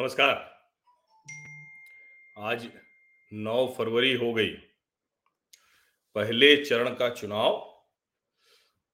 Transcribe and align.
नमस्कार। 0.00 0.36
आज 2.38 2.66
9 3.32 3.66
फरवरी 3.78 4.12
हो 4.12 4.32
गई। 4.34 4.50
पहले 6.16 6.54
चरण 6.64 6.94
का 6.94 7.08
चुनाव 7.10 7.56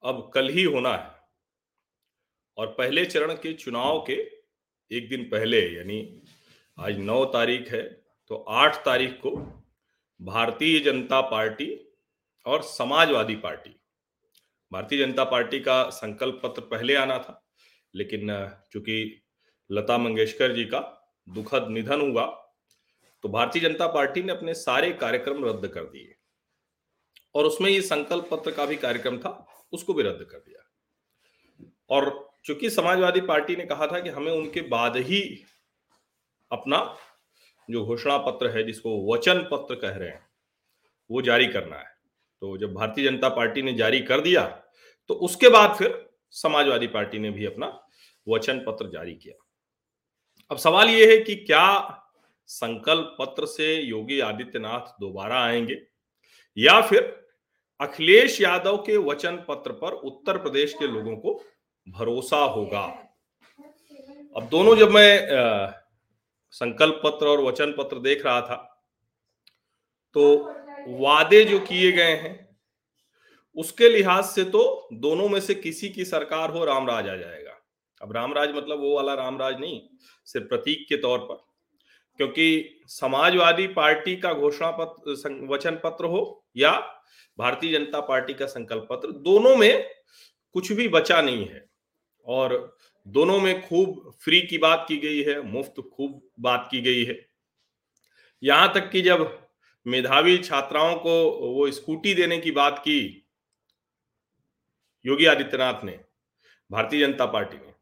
अब 0.03 0.19
कल 0.33 0.49
ही 0.49 0.63
होना 0.63 0.91
है। 0.93 1.11
और 2.57 2.73
पहले 2.73 3.05
चरण 3.05 3.33
के 3.33 3.53
चुनाव 3.53 3.99
के 4.09 4.13
एक 4.91 5.07
दिन 5.09 5.23
पहले, 5.23 5.61
यानी 5.69 5.99
आज 6.77 6.97
9 6.99 7.23
तारीख 7.25 7.71
है 7.71 7.83
तो 8.31 8.43
8 8.49 8.83
तारीख 8.85 9.13
को 9.17 9.31
भारतीय 10.19 10.79
जनता 10.79 11.21
पार्टी 11.21 11.69
और 12.45 12.63
समाजवादी 12.63 13.35
पार्टी, 13.37 13.75
भारतीय 14.71 15.05
जनता 15.05 15.23
पार्टी 15.23 15.59
का 15.59 15.89
संकल्प 15.91 16.41
पत्र 16.43 16.61
पहले 16.67 16.95
आना 16.95 17.17
था, 17.19 17.49
लेकिन 17.93 18.27
चूँकि 18.71 19.23
लता 19.69 19.97
मंगेशकर 19.97 20.53
जी 20.53 20.65
का 20.65 20.93
दुखद 21.27 21.67
निधन 21.69 22.01
हुआ 22.01 22.25
तो 23.23 23.29
भारतीय 23.29 23.61
जनता 23.61 23.87
पार्टी 23.87 24.23
ने 24.23 24.31
अपने 24.31 24.53
सारे 24.53 24.91
कार्यक्रम 24.93 25.45
रद्द 25.45 25.67
कर 25.67 25.83
दिए। 25.83 26.15
और 27.35 27.45
उसमें 27.45 27.69
ये 27.69 27.81
संकल्प 27.81 28.27
पत्र 28.31 28.51
का 28.51 28.65
भी 28.65 28.75
कार्यक्रम 28.75 29.17
था, 29.17 29.47
उसको 29.73 29.93
भी 29.93 30.03
रद्द 30.03 30.23
कर 30.23 30.37
दिया। 30.37 30.63
और 31.89 32.29
चूँकि 32.45 32.69
समाजवादी 32.69 33.21
पार्टी 33.21 33.55
ने 33.55 33.65
कहा 33.65 33.87
था 33.87 33.99
कि 33.99 34.09
हमें 34.09 34.31
उनके 34.31 34.61
बाद 34.67 34.97
ही 34.97 35.21
अपना 36.51 36.79
जो 37.69 37.85
घोषणा 37.85 38.17
पत्र 38.17 38.49
है, 38.49 38.63
जिसको 38.63 39.13
वचन 39.13 39.41
पत्र 39.51 39.75
कह 39.75 39.95
रहे 39.95 40.09
हैं, 40.09 40.25
वो 41.09 41.21
जारी 41.21 41.47
करना 41.47 41.75
है। 41.75 41.95
तो 42.41 42.57
जब 42.57 42.73
भारतीय 42.73 43.09
जनता 43.09 43.29
पार्टी 43.29 43.61
ने 43.61 43.73
जारी 43.73 43.99
कर 44.01 44.21
दिया 44.21 44.45
तो 45.09 45.13
उसके 45.13 45.49
बाद 45.49 45.75
फिर 45.75 46.05
समाजवादी 46.33 46.87
पार्टी 46.87 47.19
ने 47.19 47.31
भी 47.31 47.45
अपना 47.45 47.67
वचन 48.27 48.59
पत्र 48.59 48.89
जारी 48.89 49.13
किया। 49.15 49.43
अब 50.51 50.57
सवाल 50.57 50.89
यह 50.89 51.09
है 51.09 51.17
कि 51.19 51.35
क्या 51.35 51.67
संकल्प 52.49 53.15
पत्र 53.19 53.45
से 53.45 53.73
योगी 53.75 54.19
आदित्यनाथ 54.19 54.93
दोबारा 54.99 55.39
आएँगे? 55.39 55.81
या 56.57 56.79
फिर 56.81 57.01
अखिलेश 57.79 58.39
यादव 58.41 58.77
के 58.77 58.97
वचन 58.97 59.35
पत्र 59.47 59.71
पर 59.71 59.93
उत्तर 59.93 60.37
प्रदेश 60.37 60.73
के 60.73 60.87
लोगों 60.87 61.15
को 61.17 61.33
भरोसा 61.87 62.37
होगा? 62.37 62.83
अब 64.35 64.47
दोनों 64.51 64.75
जब 64.75 64.91
मैं 64.91 65.73
संकल्प 66.53 67.01
पत्र 67.03 67.27
और 67.27 67.41
वचन 67.41 67.73
पत्र 67.77 67.99
देख 67.99 68.25
रहा 68.25 68.41
था 68.41 68.55
तो 70.15 70.53
वादे 70.99 71.43
जो 71.45 71.59
किए 71.59 71.91
गए 71.91 72.15
हैं, 72.15 72.35
उसके 73.57 73.89
लिहाज 73.89 74.23
से 74.25 74.43
तो 74.43 74.87
दोनों 74.93 75.27
में 75.29 75.39
से 75.39 75.55
किसी 75.55 75.89
की 75.89 76.05
सरकार 76.05 76.49
हो, 76.51 76.63
रामराज 76.65 77.09
आ 77.09 77.15
जाएगा। 77.15 77.46
अब 78.01 78.11
रामराज 78.11 78.55
मतलब 78.55 78.79
वो 78.79 78.95
वाला 78.95 79.13
रामराज 79.13 79.59
नहीं, 79.59 79.81
सिर्फ़ 80.25 80.47
प्रतीक 80.47 80.85
के 80.89 80.97
तौर 80.97 81.19
पर। 81.19 81.45
क्योंकि 82.17 82.79
समाजवादी 82.87 83.67
पार्टी 83.67 84.15
का 84.15 84.33
घोषणा 84.33 84.71
पत्र 84.71 85.47
वचन 85.49 85.75
पत्र 85.75 86.05
हो 86.05 86.45
या 86.57 86.71
भारतीय 87.37 87.71
जनता 87.71 88.01
पार्टी 88.01 88.33
का 88.33 88.45
संकल्प 88.45 88.87
पत्र 88.89 89.11
दोनों 89.11 89.55
में 89.55 89.89
कुछ 90.53 90.71
भी 90.71 90.87
बचा 90.87 91.21
नहीं 91.21 91.47
है। 91.47 91.69
और 92.25 92.77
दोनों 93.07 93.39
में 93.39 93.67
खूब 93.67 94.13
फ्री 94.21 94.41
की 94.41 94.57
बात 94.57 94.85
की 94.87 94.97
गई 94.97 95.23
है, 95.23 95.41
मुफ़्त 95.41 95.81
खूब 95.95 96.29
बात 96.39 96.67
की 96.71 96.81
गई 96.81 97.03
है। 97.03 97.29
यहाँ 98.43 98.73
तक 98.73 98.89
कि 98.89 99.01
जब 99.01 99.47
मेधावी 99.87 100.37
छात्राओं 100.37 100.95
को 100.95 101.29
वो 101.31 101.71
स्कूटी 101.71 102.13
देने 102.13 102.37
की 102.37 102.51
बात 102.51 102.79
की, 102.79 103.27
योगी 105.05 105.25
आदित्यनाथ 105.25 105.83
ने, 105.83 105.99
भारतीय 106.71 107.07
जनता 107.07 107.25
पार्टी 107.25 107.57
ने 107.57 107.73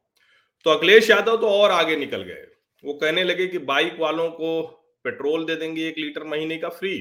तो 0.66 0.72
अखिलेश 0.72 1.10
यादव 1.10 1.36
तो 1.38 1.50
और 1.50 1.72
आगे 1.72 1.96
निकल 1.96 2.22
गए। 2.24 2.46
वो 2.84 2.94
कहने 2.94 3.24
लगे 3.24 3.46
कि 3.48 3.58
बाइक 3.58 3.98
वालों 4.00 4.30
को 4.30 4.62
पेट्रोल 5.06 5.46
दे 5.46 5.56
देंगे 5.56 5.88
एक 5.88 5.98
लीटर 5.98 6.24
महीने 6.24 6.58
का 6.58 6.70
फ्री, 6.70 6.96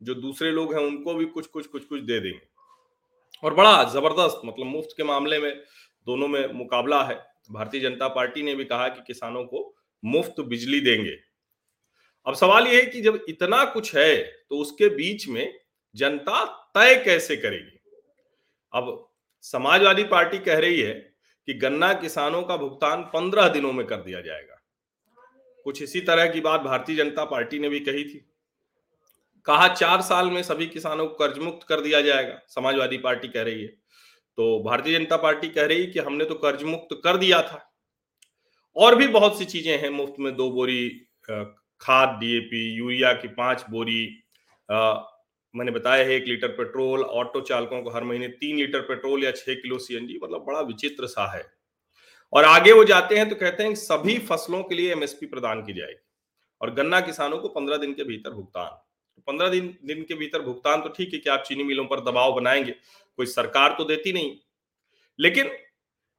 जो 0.00 0.14
दूसरे 0.14 0.50
लोग 0.50 0.72
हैं 0.74 0.82
उनको 0.82 1.14
भी 1.14 1.24
कुछ 1.26 1.46
कुछ 1.46 1.66
कुछ 1.66 1.84
कुछ 1.84 2.00
दे 2.00 2.18
देंगे। 2.20 2.40
और 3.42 3.54
बड़ा 3.54 3.82
ज़बरदस्त 3.84 4.40
मतलब 4.44 4.66
मुफ़्त 4.66 4.94
के 4.96 5.04
मामले 5.04 5.38
में 5.38 5.52
दोनों 6.06 6.28
में 6.28 6.52
मुकाबला 6.52 7.02
है। 7.04 7.14
भारतीय 7.50 7.80
जनता 7.80 8.08
पार्टी 8.08 8.42
ने 8.42 8.54
भी 8.54 8.64
कहा 8.64 8.88
कि 8.88 9.02
किसानों 9.06 9.44
को 9.44 9.74
मुफ़्त 10.02 10.40
बिजली 10.42 10.80
देंगे। 10.80 11.16
अब 12.26 12.34
सवाल 12.34 12.66
यह 12.66 12.74
है 12.74 12.86
कि 12.86 13.00
जब 13.00 13.24
इतना 13.28 13.64
कुछ 13.64 13.94
है 13.96 14.16
तो 14.48 14.58
उसके 14.58 14.88
बीच 14.88 15.26
में 15.28 15.58
जनता 15.96 16.44
तय 16.74 16.94
कैसे 17.04 17.36
करेगी? 17.36 17.78
अब 18.72 19.08
समाजवादी 19.44 20.04
पार्टी 20.06 20.38
कह 20.38 20.58
रही 20.58 20.80
है 20.80 20.94
कि 21.48 21.54
गन्ना 21.54 21.92
किसानों 21.94 22.42
का 22.42 22.56
भुगतान 22.56 23.02
पंद्रह 23.04 23.48
दिनों 23.48 23.72
में 23.72 23.86
कर 23.86 23.96
दिया 23.96 24.20
जाएगा। 24.20 24.62
कुछ 25.66 25.82
इसी 25.82 26.00
तरह 26.00 26.26
की 26.26 26.40
बात 26.40 26.60
भारतीय 26.60 26.96
जनता 26.96 27.24
पार्टी 27.24 27.58
ने 27.58 27.68
भी 27.68 27.80
कही 27.80 28.04
थी। 28.04 28.24
कहा, 29.46 29.68
चार 29.68 30.00
साल 30.02 30.30
में 30.30 30.42
सभी 30.42 30.66
किसानों 30.66 31.06
को 31.06 31.14
कर्ज 31.16 31.38
मुक्त 31.38 31.66
कर 31.68 31.80
दिया 31.80 32.00
जाएगा, 32.00 32.40
समाजवादी 32.48 32.98
पार्टी 32.98 33.28
कह 33.28 33.42
रही 33.42 33.62
है। 33.62 33.68
तो 34.38 34.62
भारतीय 34.64 34.98
जनता 34.98 35.16
पार्टी 35.16 35.48
कह 35.48 35.66
रही 35.66 35.86
कि 35.86 35.98
हमने 35.98 36.24
तो 36.24 36.34
कर्ज 36.34 36.62
मुक्त 36.62 37.00
कर 37.04 37.16
दिया 37.16 37.40
था। 37.42 37.62
और 38.76 38.94
भी 38.94 39.06
बहुत 39.08 39.38
सी 39.38 39.44
चीज़ें 39.44 39.78
हैं, 39.78 39.90
मुफ़्त 39.90 40.14
में 40.18 40.34
दो 40.36 40.50
बोरी 40.50 40.88
खाद, 41.80 42.16
डीएपी, 42.20 42.62
यूरिया 42.74 43.12
की 43.12 43.28
पाँच 43.28 43.64
बोरी 43.70 44.04
मैंने 45.56 45.72
बताया 45.72 46.04
है, 46.04 46.14
एक 46.14 46.24
लीटर 46.24 46.48
पेट्रोल, 46.48 47.02
ऑटो 47.02 47.40
चालकों 47.40 47.82
को 47.82 47.90
हर 47.90 48.04
महीने 48.04 48.28
तीन 48.30 48.56
लीटर 48.56 48.80
पेट्रोल 48.80 49.24
या 49.24 49.30
छह 49.32 49.54
किलो 49.54 49.78
सीएनजी 49.78 50.18
मतलब 50.22 50.44
बड़ा 50.44 50.60
विचित्र 50.62 51.06
सा 51.06 51.26
है। 51.36 51.44
और 52.32 52.44
आगे 52.44 52.72
वो 52.72 52.84
जाते 52.84 53.16
हैं 53.16 53.28
तो 53.28 53.36
कहते 53.36 53.62
हैं 53.62 53.74
सभी 53.74 54.18
फ़सलों 54.20 54.62
के 54.62 54.74
लिए 54.74 54.92
एमएसपी 54.92 55.26
प्रदान 55.26 55.62
की 55.62 55.72
जाएगी 55.72 56.02
और 56.60 56.74
गन्ना 56.74 57.00
किसानों 57.00 57.38
को 57.38 57.48
पंद्रह 57.48 57.76
दिन 57.76 57.92
के 57.92 58.04
भीतर 58.04 58.30
भुगतान। 58.30 59.22
पंद्रह 59.28 59.48
दिन 59.48 59.76
दिन 59.84 60.02
के 60.02 60.14
भीतर 60.14 60.42
भुगतान 60.42 60.80
तो 60.82 60.88
ठीक 60.88 61.12
है 61.14 61.18
कि 61.18 61.30
आप 61.30 61.42
चीनी 61.42 61.64
मिलों 61.64 61.84
पर 61.84 62.00
दबाव 62.00 62.32
बनाएँगे, 62.34 62.72
कोई 63.18 63.26
सरकार 63.26 63.74
तो 63.78 63.84
देती 63.84 64.12
नहीं। 64.12 64.36
लेकिन 65.18 65.50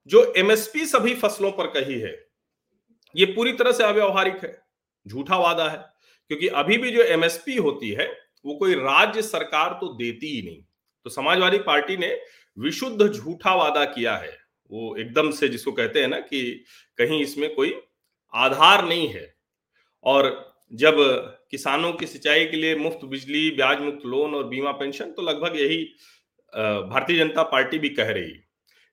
जो 0.10 0.24
एमएसपी 0.38 0.86
सभी 0.86 1.14
फ़सलों 1.16 1.52
पर 1.52 1.68
कही 1.72 2.00
है, 2.00 2.14
ये 3.16 3.26
पूरी 3.26 3.54
तरह 3.54 3.72
से 3.72 3.84
अव्यवहारिक 3.84 4.44
है, 4.44 4.54
झूठा 5.06 5.38
वादा 5.38 5.68
है, 5.70 5.78
क्योंकि 6.32 6.48
अभी 6.48 6.78
भी 6.78 6.92
जो 6.92 7.04
एमएसपी 7.04 7.56
होती 7.58 7.90
है 7.92 8.08
वो 8.46 8.56
कोई 8.56 8.76
राज्य 8.76 9.22
सरकार 9.22 9.78
तो 9.82 9.94
देती 9.96 10.28
ही 10.28 10.42
नहीं। 10.42 10.62
तो 11.06 11.10
समाजवादी 11.10 11.58
पार्टी 11.60 11.98
ने 11.98 12.18
विशुद्ध 12.58 13.08
झूठा 13.08 13.54
वादा 13.56 13.86
किया 13.86 14.16
है। 14.16 14.38
वो 14.72 14.96
एकदम 14.98 15.32
से 15.32 15.48
जिसको 15.50 15.72
कहते 15.72 16.02
हैं 16.02 16.08
ना 16.08 16.20
कि 16.20 16.42
कहीं 16.98 17.22
इसमें 17.22 17.54
कोई 17.56 17.74
आधार 18.34 18.86
नहीं 18.86 19.08
है। 19.08 19.34
और 20.06 20.56
जब 20.74 20.96
किसानों 21.52 21.92
की 21.94 22.08
सिंचाई 22.08 22.46
के 22.46 22.58
लिए 22.58 22.76
मुफ़्त 22.76 23.06
बिजली, 23.06 23.50
ब्याज 23.52 23.80
मुक्त 23.80 24.06
लोन 24.06 24.36
और 24.36 24.48
बीमा 24.48 24.72
पेंशन 24.72 25.12
तो 25.12 25.22
लगभग 25.22 25.60
यही 25.60 25.84
भारतीय 26.54 27.18
जनता 27.18 27.44
पार्टी 27.44 27.80
भी 27.80 27.90
कह 27.90 28.12
रही। 28.12 28.34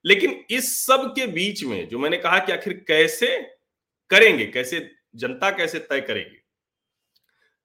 लेकिन 0.05 0.43
इस 0.49 0.75
सब 0.85 1.13
के 1.15 1.27
बीच 1.27 1.63
में 1.63 1.87
जो 1.89 1.99
मैंने 1.99 2.17
कहा 2.17 2.39
कि 2.39 2.51
आखिर 2.51 2.73
कैसे 2.87 3.37
करेंगे, 4.11 4.45
कैसे 4.45 4.89
जनता 5.15 5.49
कैसे 5.51 5.79
तय 5.79 6.01
करेगी? 6.01 6.41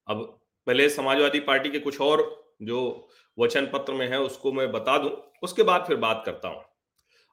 अब 0.06 0.39
पहले 0.70 0.88
समाजवादी 0.88 1.38
पार्टी 1.40 1.70
के 1.70 1.78
कुछ 1.78 2.00
और 2.00 2.20
जो 2.62 2.80
वचन 3.38 3.64
पत्र 3.66 3.92
में 3.92 4.06
है, 4.08 4.18
उसको 4.20 4.52
मैं 4.52 4.70
बता 4.72 4.96
दूँ। 4.98 5.10
उसके 5.42 5.62
बाद 5.62 5.84
फिर 5.86 5.96
बात 5.96 6.22
करता 6.26 6.48
हूँ। 6.48 6.62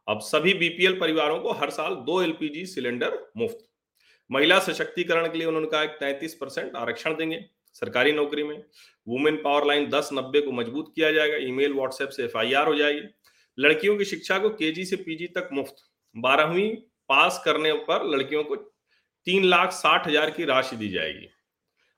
अब 0.08 0.20
सभी 0.22 0.54
बीपीएल 0.54 0.98
परिवारों 1.00 1.38
को 1.40 1.52
हर 1.52 1.70
साल 1.70 1.96
दो 2.08 2.22
एलपीजी 2.22 2.66
सिलेंडर 2.66 3.20
मुफ़्त। 3.38 3.60
महिला 4.30 4.60
सशक्तिकरण 4.60 5.28
के 5.28 5.38
लिए 5.38 5.48
उन्होंने 5.48 5.68
कहा 5.68 5.86
तैतीस 6.00 6.34
परसेंट 6.36 6.76
आरक्षण 6.76 7.16
देंगे 7.16 7.40
सरकारी 7.76 8.12
नौकरी 8.12 8.44
में। 8.44 8.58
वुमेन 9.08 9.38
पावर 9.44 9.68
लाइन 9.68 9.90
दस 9.90 10.10
नब्बे 10.14 10.42
को 10.42 10.52
मज़बूत 10.54 10.92
किया 10.96 11.12
जाएगा। 11.12 11.38
ईमेल 11.46 11.74
व्हाट्सएप 11.74 12.10
से 12.10 12.24
एफआईआर 12.24 12.68
हो 12.68 12.76
जाएगी। 12.76 13.08
लड़कियों 13.58 13.98
की 13.98 14.06
शिक्षा 14.06 14.40
को 14.40 14.50
केजी 14.56 14.86
से 14.86 14.96
पीजी 14.98 15.28
तक 15.38 15.50
मुफ़्त। 15.54 15.88
बारहवीं 16.16 16.70
पास 17.10 17.42
करने 17.46 17.74
पर 17.86 18.10
लड़कियों 18.10 18.44
को 18.44 18.56
तीन 18.56 19.44
लाख 19.46 19.72
साठ 19.76 20.08
हज़ार 20.08 20.30
की 20.32 20.46
राशि 20.46 20.76
दी 20.76 20.90
जाएगी। 20.90 21.30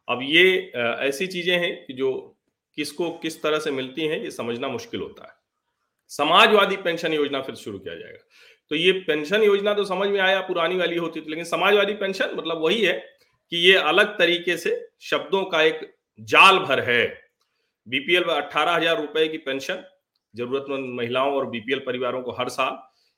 अब 0.09 0.19
ये 0.23 0.71
ऐसी 0.73 1.27
चीज़ें 1.27 1.57
हैं 1.57 1.73
कि 1.85 1.93
जो 1.93 2.11
किसको 2.77 3.09
किस 3.19 3.41
तरह 3.43 3.59
से 3.59 3.71
मिलती 3.71 4.01
हैं, 4.03 4.19
ये 4.19 4.31
समझना 4.31 4.67
मुश्किल 4.69 5.01
होता 5.01 5.27
है। 5.27 5.37
समाजवादी 6.11 6.75
पेंशन 6.77 7.13
योजना 7.13 7.41
फिर 7.41 7.55
शुरू 7.55 7.79
किया 7.79 7.95
जाएगा। 7.95 8.19
तो 8.71 8.75
ये 8.75 8.91
पेंशन 9.01 9.43
योजना 9.43 9.73
तो 9.73 9.83
समझ 9.85 10.07
में 10.09 10.19
आया, 10.19 10.39
पुरानी 10.41 10.77
वाली 10.77 10.97
होती 10.97 11.21
थी, 11.21 11.29
लेकिन 11.29 11.45
समाजवादी 11.45 11.93
पेंशन 11.95 12.35
मतलब 12.35 12.61
वही 12.61 12.81
है 12.81 12.93
कि 13.51 13.57
ये 13.59 13.75
अलग 13.77 14.17
तरीके 14.17 14.57
से 14.57 14.75
शब्दों 15.01 15.43
का 15.45 15.61
एक 15.63 15.79
जाल 16.19 16.59
भर 16.59 16.79
है। 16.81 17.05
बीपीएल 17.87 18.23
अट्ठारह 18.23 18.71
हज़ार 18.71 19.01
रुपए 19.01 19.27
की 19.27 19.37
पेंशन 19.39 19.83
जरूरतमंद 20.33 20.93
महिलाओं 20.95 21.33
और 21.33 21.45
बीपीएल 21.49 21.79
परिवारों 21.79 22.21
को 22.21 22.31
हर 22.31 22.49
साल 22.49 22.77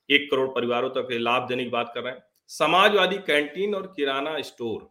एक 0.09 0.29
करोड़ 0.31 0.47
परिवारों 0.49 0.89
तक 0.91 1.07
लाभ 1.11 1.47
देने 1.47 1.63
की 1.63 1.69
बात 1.69 1.91
कर 1.95 2.01
रहे 2.01 2.13
हैं। 2.13 2.23
समाजवादी 2.49 3.17
कैंटीन 3.27 3.75
और 3.75 3.93
किराना 3.95 4.39
स्टोर 4.41 4.89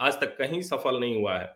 आज 0.00 0.20
तक 0.20 0.36
कहीं 0.36 0.60
सफल 0.62 0.98
नहीं 1.00 1.16
हुआ 1.16 1.38
है। 1.38 1.54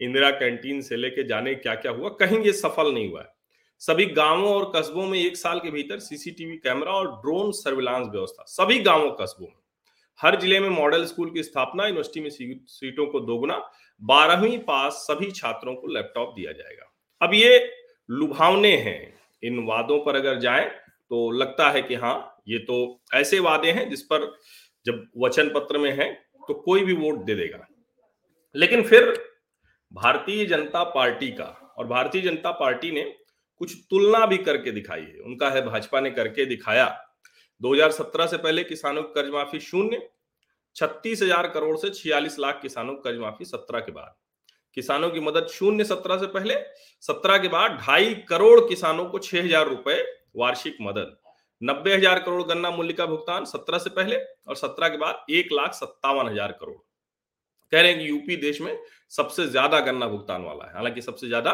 इंदिरा 0.00 0.30
कैंटीन 0.30 0.80
से 0.82 0.96
लेके 0.96 1.22
जाने 1.24 1.54
क्या 1.56 1.74
क्या 1.74 1.92
हुआ, 1.92 2.08
कहीं 2.10 2.38
ये 2.38 2.52
सफल 2.54 2.92
नहीं 2.94 3.08
हुआ 3.10 3.20
है। 3.20 3.34
सभी 3.82 4.06
गाँवों 4.06 4.54
और 4.54 4.70
कस्बों 4.76 5.06
में 5.06 5.18
एक 5.18 5.36
साल 5.36 5.58
के 5.60 5.70
भीतर 5.70 5.98
सीसीटीवी 5.98 6.56
कैमरा 6.56 6.92
और 6.92 7.10
ड्रोन 7.16 7.52
सर्विलांस 7.52 8.06
व्यवस्था, 8.06 8.44
सभी 8.44 8.78
गाँवों 8.80 9.10
कस्बों 9.20 9.46
में। 9.46 9.54
हर 10.20 10.40
ज़िले 10.40 10.60
में 10.60 10.68
मॉडल 10.70 11.04
स्कूल 11.04 11.30
की 11.30 11.42
स्थापना, 11.42 11.86
यूनिवर्सिटी 11.86 12.20
में 12.20 12.30
सीटों 12.30 13.06
को 13.06 13.20
दोगुना, 13.20 13.56
बारहवीं 14.02 14.58
पास 14.60 14.92
सभी 15.06 15.30
छात्रों 15.30 15.74
को 15.74 15.86
लैपटॉप 15.86 16.34
दिया 16.36 16.52
जाएगा। 16.52 16.90
अब 17.20 17.34
ये 17.34 17.58
लुभावने 18.08 18.76
हैं। 18.76 19.14
इन 19.42 19.58
वादों 19.66 19.98
पर 20.00 20.16
अगर 20.16 20.38
जाए 20.40 20.64
तो 21.10 21.30
लगता 21.30 21.68
है 21.70 21.82
कि 21.82 21.94
हाँ 21.94 22.42
ये 22.48 22.58
तो 22.60 22.76
ऐसे 23.14 23.38
वादे 23.40 23.70
हैं 23.72 23.88
जिस 23.90 24.02
पर 24.02 24.26
जब 24.86 25.06
वचन 25.18 25.48
पत्र 25.48 25.78
में 25.78 25.90
है 25.92 26.12
तो 26.48 26.54
कोई 26.56 26.84
भी 26.84 26.92
वोट 26.94 27.24
दे 27.24 27.34
देगा। 27.34 27.66
लेकिन 28.56 28.82
फिर 28.82 29.12
भारतीय 29.92 30.44
जनता 30.46 30.82
पार्टी 30.90 31.30
का, 31.30 31.74
और 31.78 31.86
भारतीय 31.86 32.22
जनता 32.22 32.50
पार्टी 32.52 32.90
ने 32.90 33.02
कुछ 33.60 33.74
तुलना 33.90 34.24
भी 34.26 34.36
करके 34.38 34.70
दिखाई 34.72 35.00
है। 35.00 35.18
उनका 35.20 35.50
है, 35.50 35.64
भाजपा 35.66 36.00
ने 36.00 36.10
करके 36.10 36.44
दिखाया। 36.46 36.86
2017 37.60 38.26
से 38.26 38.36
पहले 38.36 38.64
किसानों 38.64 39.02
की 39.02 39.12
कर्ज 39.14 39.32
माफ़ी 39.32 39.60
शून्य, 39.60 40.08
छत्तीस 40.76 41.22
हज़ार 41.22 41.46
करोड़ 41.48 41.76
से 41.76 41.90
छियालीस 41.90 42.38
लाख 42.38 42.58
किसानों 42.62 42.94
की 42.94 43.02
कर्ज 43.02 43.18
माफ़ी 43.18 43.44
सत्रह 43.44 43.80
के 43.80 43.92
बाद। 43.92 44.14
किसानों 44.76 45.10
की 45.10 45.20
मदद 45.20 45.46
शून्य 45.48 45.84
सत्रह 45.84 46.18
से 46.18 46.26
पहले, 46.28 46.54
सत्रह 47.02 47.38
के 47.38 47.48
बाद 47.48 47.78
ढाई 47.78 48.14
करोड़ 48.28 48.60
किसानों 48.68 49.04
को 49.06 49.18
छह 49.18 49.44
हज़ार 49.44 49.68
रुपए 49.68 50.02
वार्षिक 50.36 50.76
मदद, 50.80 51.16
नब्बे 51.62 51.94
हज़ार 51.94 52.18
करोड़ 52.18 52.42
गन्ना 52.44 52.70
मूल्य 52.70 52.92
का 52.92 53.06
भुगतान 53.06 53.44
सत्रह 53.46 53.78
से 53.78 53.90
पहले, 53.92 54.16
और 54.48 54.56
सत्रह 54.56 54.88
के 54.88 54.96
बाद 54.96 55.24
एक 55.30 55.52
लाख 55.52 55.74
सत्तावन 55.74 56.28
हज़ार 56.28 56.52
करोड़। 56.52 56.76
कह 57.72 57.80
रहे 57.80 57.90
हैं 57.90 58.00
कि 58.00 58.08
यूपी 58.08 58.36
देश 58.38 58.60
में 58.60 58.76
सबसे 59.10 59.46
ज़्यादा 59.48 59.80
गन्ना 59.80 60.06
भुगतान 60.08 60.42
वाला 60.42 60.66
है। 60.66 60.72
हालाँकि 60.74 61.02
सबसे 61.02 61.26
ज़्यादा 61.28 61.52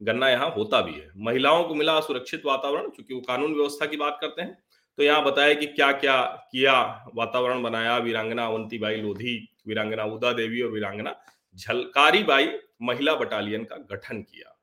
गन्ना 0.00 0.28
यहाँ 0.28 0.50
होता 0.50 0.80
भी 0.80 0.92
है। 0.92 1.10
महिलाओं 1.18 1.64
को 1.64 1.74
मिला 1.74 1.98
सुरक्षित 2.00 2.42
वातावरण, 2.46 2.88
क्योंकि 2.88 3.14
वो 3.14 3.20
कानून 3.20 3.54
व्यवस्था 3.54 3.86
की 3.86 3.96
बात 3.96 4.18
करते 4.20 4.42
हैं। 4.42 4.56
तो 4.98 5.02
यहाँ 5.02 5.22
बताया 5.24 5.54
कि 5.54 5.66
क्या 5.68 5.90
क्या 5.94 6.20
किया 6.52 6.74
वातावरण 7.14 7.62
बनाया 7.62 7.96
वीरांगना 7.98 8.46
अवंती 8.46 8.78
बाई 8.78 8.96
लोधी, 8.96 9.36
वीरांगना 9.68 10.04
उदा 10.06 10.32
देवी 10.32 10.60
और 10.62 10.70
वीरांगना 10.70 11.14
झलकारी 11.58 12.22
बाई 12.22 12.48
महिला 12.82 13.14
बटालियन 13.14 13.64
का 13.64 13.76
गठन 13.90 14.20
किया। 14.22 14.54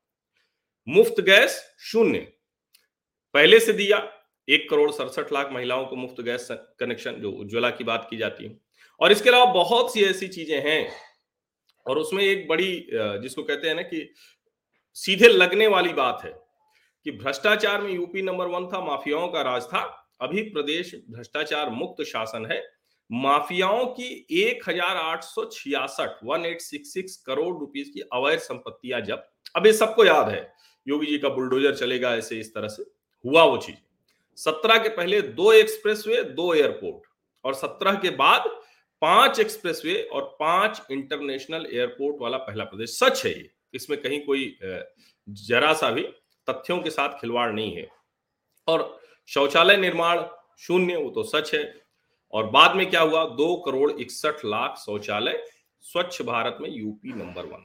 मुफ़्त 0.86 1.20
गैस 1.20 1.60
शून्य। 1.82 2.18
पहले 3.34 3.60
से 3.60 3.72
दिया 3.72 4.02
एक 4.48 4.68
करोड़ 4.70 4.90
सड़सठ 4.90 5.32
लाख 5.32 5.50
महिलाओं 5.52 5.84
को 5.86 5.96
मुफ़्त 5.96 6.20
गैस 6.20 6.48
कनेक्शन, 6.80 7.12
जो 7.12 7.30
उज्ज्वला 7.30 7.70
की 7.70 7.84
बात 7.84 8.06
की 8.10 8.16
जाती 8.16 8.44
है। 8.44 8.50
और 9.00 9.12
इसके 9.12 9.28
अलावा 9.30 9.52
बहुत 9.54 9.92
सी 9.92 10.04
ऐसी 10.04 10.28
चीज़ें 10.28 10.60
हैं। 10.60 10.92
और 11.86 11.98
उसमें 11.98 12.22
एक 12.24 12.46
बड़ी 12.48 12.86
जिसको 13.22 13.42
कहते 13.42 13.68
हैं 13.68 13.74
ना 13.74 13.82
कि 13.84 14.08
सीधे 14.96 15.28
लगने 15.28 15.66
वाली 15.68 15.92
बात 15.94 16.20
है 16.24 16.32
कि 17.06 17.10
भ्रष्टाचार 17.12 17.80
में 17.82 17.92
यूपी 17.92 18.22
नंबर 18.22 18.46
वन 18.48 18.66
था, 18.66 18.80
माफियाओं 18.80 19.28
का 19.28 19.42
राज 19.42 19.64
था। 19.64 19.80
अभी 20.20 20.42
प्रदेश 20.50 20.94
भ्रष्टाचार 21.10 21.70
मुक्त 21.70 22.02
शासन 22.04 22.46
है। 22.46 22.62
माफियाओं 23.10 23.86
की 23.88 24.26
एक 24.40 24.68
हज़ार 24.68 24.96
आठ 24.96 25.24
सौ 25.24 25.44
छियासठ 25.46 26.24
one 26.24 26.44
eight 26.46 26.60
six 26.60 26.92
six 26.92 27.16
crore 27.26 27.54
rupees 27.54 27.90
की 27.90 28.00
अवैध 28.12 28.38
संपत्तियाँ 28.40 29.00
जब 29.02 29.24
अब 29.56 29.66
ये 29.66 29.72
सबको 29.72 30.04
याद 30.04 30.28
है, 30.28 30.52
योगी 30.86 31.06
जी 31.06 31.18
का 31.18 31.28
बुलडोजर 31.30 31.74
चलेगा 31.76 32.14
ऐसे 32.16 32.38
इस 32.40 32.54
तरह 32.54 32.68
से। 32.68 32.82
हुआ 33.24 33.42
वो 33.44 33.56
चीज़। 33.58 33.76
सत्रह 34.38 34.78
के 34.78 34.88
पहले 34.90 35.20
दो 35.22 35.52
एक्सप्रेसवे, 35.52 36.22
दो 36.22 36.54
एयरपोर्ट 36.54 37.06
और 37.44 37.54
सत्रह 37.54 37.94
के 37.96 38.10
बाद 38.12 38.44
पाँच 39.02 39.38
एक्सप्रेसवे 39.40 40.02
और 40.12 40.36
पाँच 40.40 40.82
इंटरनेशनल 40.90 41.66
एयरपोर्ट 41.72 42.16
वाला 42.20 42.36
पहला 42.38 42.64
प्रदेश। 42.64 42.98
सच 42.98 43.24
है 43.26 43.32
ये। 43.32 43.50
इसमें 43.74 44.00
कहीं 44.02 44.20
कोई 44.20 44.58
जरा 45.28 45.72
सा 45.72 45.90
भी 45.90 46.02
तथ्यों 46.48 46.78
के 46.80 46.90
साथ 46.90 47.08
खिलवाड़ 47.20 47.50
नहीं 47.52 47.76
है। 47.76 47.88
और 48.68 49.00
शौचालय 49.28 49.76
निर्माण 49.76 50.22
शून्य, 50.58 50.96
वो 50.96 51.10
तो 51.10 51.22
सच 51.22 51.54
है। 51.54 51.82
और 52.32 52.46
बाद 52.46 52.76
में 52.76 52.88
क्या 52.90 53.00
हुआ? 53.00 53.24
दो 53.24 53.56
करोड़ 53.56 53.90
इकसठ 53.92 54.44
लाख 54.44 54.78
शौचालय 54.78 55.44
स्वच्छ 55.84 56.22
भारत 56.22 56.58
में 56.60 56.70
यूपी 56.70 57.12
नंबर 57.12 57.44
वन। 57.44 57.64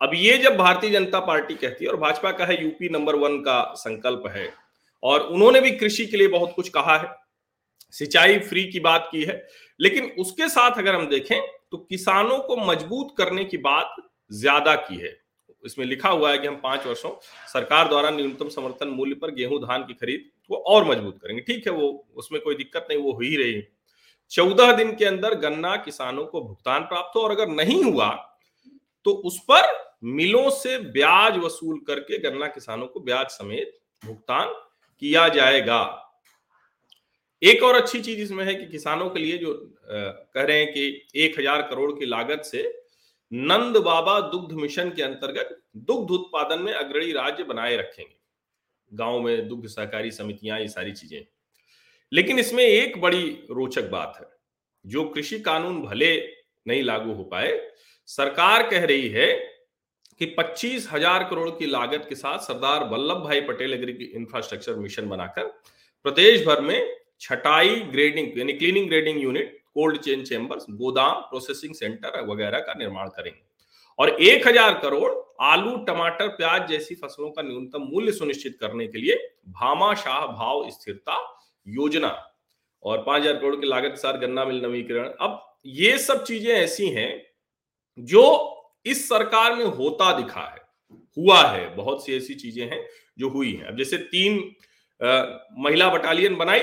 अब 0.00 0.10
ये 0.14 0.36
जब 0.38 0.56
भारतीय 0.56 0.90
जनता 0.90 1.20
पार्टी 1.20 1.54
कहती 1.54 1.84
है, 1.84 1.90
और 1.90 1.96
भाजपा 1.96 2.30
का 2.32 2.44
है 2.44 2.62
यूपी 2.62 2.88
नंबर 2.88 3.16
वन 3.16 3.38
का 3.38 3.62
संकल्प 3.76 4.22
है, 4.28 4.52
और 5.02 5.20
उन्होंने 5.22 5.60
भी 5.60 5.70
कृषि 5.70 6.06
के 6.06 6.16
लिए 6.16 6.28
बहुत 6.28 6.52
कुछ 6.56 6.68
कहा 6.68 6.96
है 6.98 7.21
सिंचाई 7.94 8.38
फ्री 8.40 8.64
की 8.64 8.80
बात 8.80 9.08
की 9.12 9.22
है। 9.22 9.42
लेकिन 9.80 10.10
उसके 10.18 10.48
साथ 10.50 10.78
अगर 10.78 10.94
हम 10.94 11.06
देखें 11.08 11.40
तो 11.72 11.78
किसानों 11.78 12.38
को 12.40 12.56
मज़बूत 12.66 13.14
करने 13.18 13.44
की 13.44 13.56
बात 13.58 13.94
ज़्यादा 14.30 14.74
की 14.78 14.96
है। 14.96 15.16
इसमें 15.64 15.84
लिखा 15.86 16.08
हुआ 16.08 16.30
है 16.30 16.38
कि 16.38 16.46
हम 16.46 16.54
पाँच 16.62 16.86
वर्षों 16.86 17.10
सरकार 17.48 17.88
द्वारा 17.88 18.10
न्यूनतम 18.10 18.48
समर्थन 18.50 18.88
मूल्य 18.90 19.14
पर 19.16 19.30
गेहूँ, 19.32 19.58
धान 19.60 19.82
की 19.82 19.94
खरीद 19.94 20.24
वो 20.50 20.56
और 20.58 20.84
मज़बूत 20.86 21.18
करेंगे। 21.18 21.42
ठीक 21.42 21.66
है, 21.66 21.72
वो 21.72 22.06
उसमें 22.16 22.40
कोई 22.42 22.54
दिक्कत 22.54 22.86
नहीं, 22.90 22.98
वो 23.00 23.12
हो 23.12 23.20
ही 23.20 23.36
रही 23.36 23.62
चौदह 24.32 24.72
दिन 24.72 24.94
के 24.96 25.04
अंदर 25.04 25.34
गन्ना 25.38 25.74
किसानों 25.78 26.24
को 26.26 26.40
भुगतान 26.40 26.82
प्राप्त 26.84 27.16
हो 27.16 27.22
और 27.22 27.30
अगर 27.30 27.48
नहीं 27.50 27.82
हुआ 27.84 28.08
तो 29.06 29.10
उस 29.22 29.38
पर 29.50 29.70
मिलों 30.12 30.48
से 30.52 30.76
ब्याज 30.92 31.36
वसूल 31.38 31.78
करके 31.86 32.18
गन्ना 32.20 32.46
किसानों 32.48 32.86
को 32.86 33.00
ब्याज 33.00 33.26
समेत 33.28 33.78
भुगतान 34.02 34.54
किया 35.02 35.28
जाएगा। 35.30 36.01
एक 37.42 37.62
और 37.62 37.74
अच्छी 37.74 38.00
चीज़ 38.00 38.20
इसमें 38.20 38.44
है 38.44 38.54
कि 38.54 38.66
किसानों 38.66 39.08
के 39.10 39.20
लिए 39.20 39.38
जो 39.38 39.52
कह 39.86 40.42
रहे 40.42 40.58
हैं 40.58 40.72
कि 40.72 41.08
एक 41.16 41.38
हज़ार 41.38 41.62
करोड़ 41.62 41.90
की 41.92 42.06
लागत 42.06 42.42
से 42.44 42.62
नंद 43.32 43.76
बाबा 43.76 44.18
दुग्ध 44.30 44.52
मिशन 44.54 44.90
के 44.90 45.02
अंतर्गत 45.02 45.58
दुग्ध 45.86 46.10
उत्पादन 46.10 46.62
में 46.62 46.72
अग्रणी 46.72 47.12
राज्य 47.12 47.44
बनाए 47.44 47.76
रखेंगे। 47.76 48.14
गाँव 48.92 49.20
में 49.20 49.48
दुग्ध 49.48 49.68
सहकारी 49.68 50.10
समितियाँ, 50.10 50.58
ये 50.60 50.68
सारी 50.68 50.92
चीज़ें। 50.92 51.24
लेकिन 52.12 52.38
इसमें 52.38 52.64
एक 52.64 53.00
बड़ी 53.00 53.24
रोचक 53.50 53.90
बात 53.90 54.16
है, 54.20 54.28
जो 54.84 55.04
कृषि 55.04 55.40
कानून 55.40 55.82
भले 55.82 56.16
नहीं 56.66 56.82
लागू 56.82 57.12
हो 57.12 57.24
पाए, 57.24 57.60
सरकार 58.08 58.68
कह 58.70 58.84
रही 58.84 59.08
है 59.08 59.32
कि 60.20 60.26
पच्चीस 60.38 60.88
हज़ार 60.92 61.24
करोड़ 61.24 61.50
की 61.50 61.66
लागत 61.66 62.06
के 62.08 62.14
साथ 62.14 62.38
सरदार 62.38 62.88
वल्लभ 62.88 63.24
भाई 63.24 63.40
पटेल 63.42 63.74
एग्री 63.74 63.92
इंफ्रास्ट्रक्चर 64.04 64.74
मिशन 64.76 65.08
बनाकर 65.08 65.44
प्रदेश 66.04 66.46
भर 66.46 66.60
में 66.60 67.01
छटाई 67.22 67.74
ग्रेडिंग 67.90 68.38
यानी 68.38 68.52
cleaning 68.54 68.88
grading 68.88 69.22
unit 69.22 69.58
cold 69.74 69.98
chain 70.00 70.22
chambers 70.24 70.66
गोदाम 70.78 71.20
प्रोसेसिंग 71.28 71.74
सेंटर 71.74 72.24
वगैरह 72.26 72.58
का 72.60 72.74
निर्माण 72.78 73.08
करेंगे। 73.10 73.40
और 73.98 74.10
एक 74.22 74.46
हज़ार 74.48 74.78
करोड़ 74.80 75.10
आलू 75.42 75.76
टमाटर 75.84 76.28
प्याज 76.36 76.68
जैसी 76.68 76.94
फ़सलों 76.96 77.30
का 77.30 77.42
न्यूनतम 77.42 77.82
मूल्य 77.92 78.12
सुनिश्चित 78.12 78.56
करने 78.60 78.86
के 78.86 78.98
लिए 78.98 79.16
भामाशाह 79.50 80.26
भाव 80.28 80.68
स्थिरता 80.70 81.16
योजना 81.66 82.10
और 82.82 83.02
पाँच 83.02 83.22
हज़ार 83.22 83.36
करोड़ 83.36 83.56
की 83.56 83.66
लागत 83.66 83.90
के 83.90 83.96
साथ 83.98 84.18
गन्ना 84.20 84.44
मिल 84.44 84.60
नवीकरण। 84.62 85.08
अब 85.20 85.40
ये 85.66 85.96
सब 86.00 86.24
चीज़ें 86.24 86.52
ऐसी 86.52 86.88
हैं 86.90 87.10
जो 87.98 88.24
इस 88.86 89.08
सरकार 89.08 89.54
में 89.56 89.64
होता 89.66 90.12
दिखा 90.16 90.40
है 90.42 90.60
हुआ 91.16 91.42
है 91.46 91.74
बहुत 91.76 92.04
सी 92.04 92.16
ऐसी 92.16 92.34
चीज़ें 92.36 92.64
हैं 92.66 92.84
जो 93.18 93.28
हुई 93.30 93.52
हैं। 93.52 93.66
अब 93.66 93.76
जैसे 93.78 93.96
तीन 94.10 94.38
आ, 95.00 95.22
महिला 95.58 95.88
बटालियन 95.90 96.36
बनाई 96.36 96.60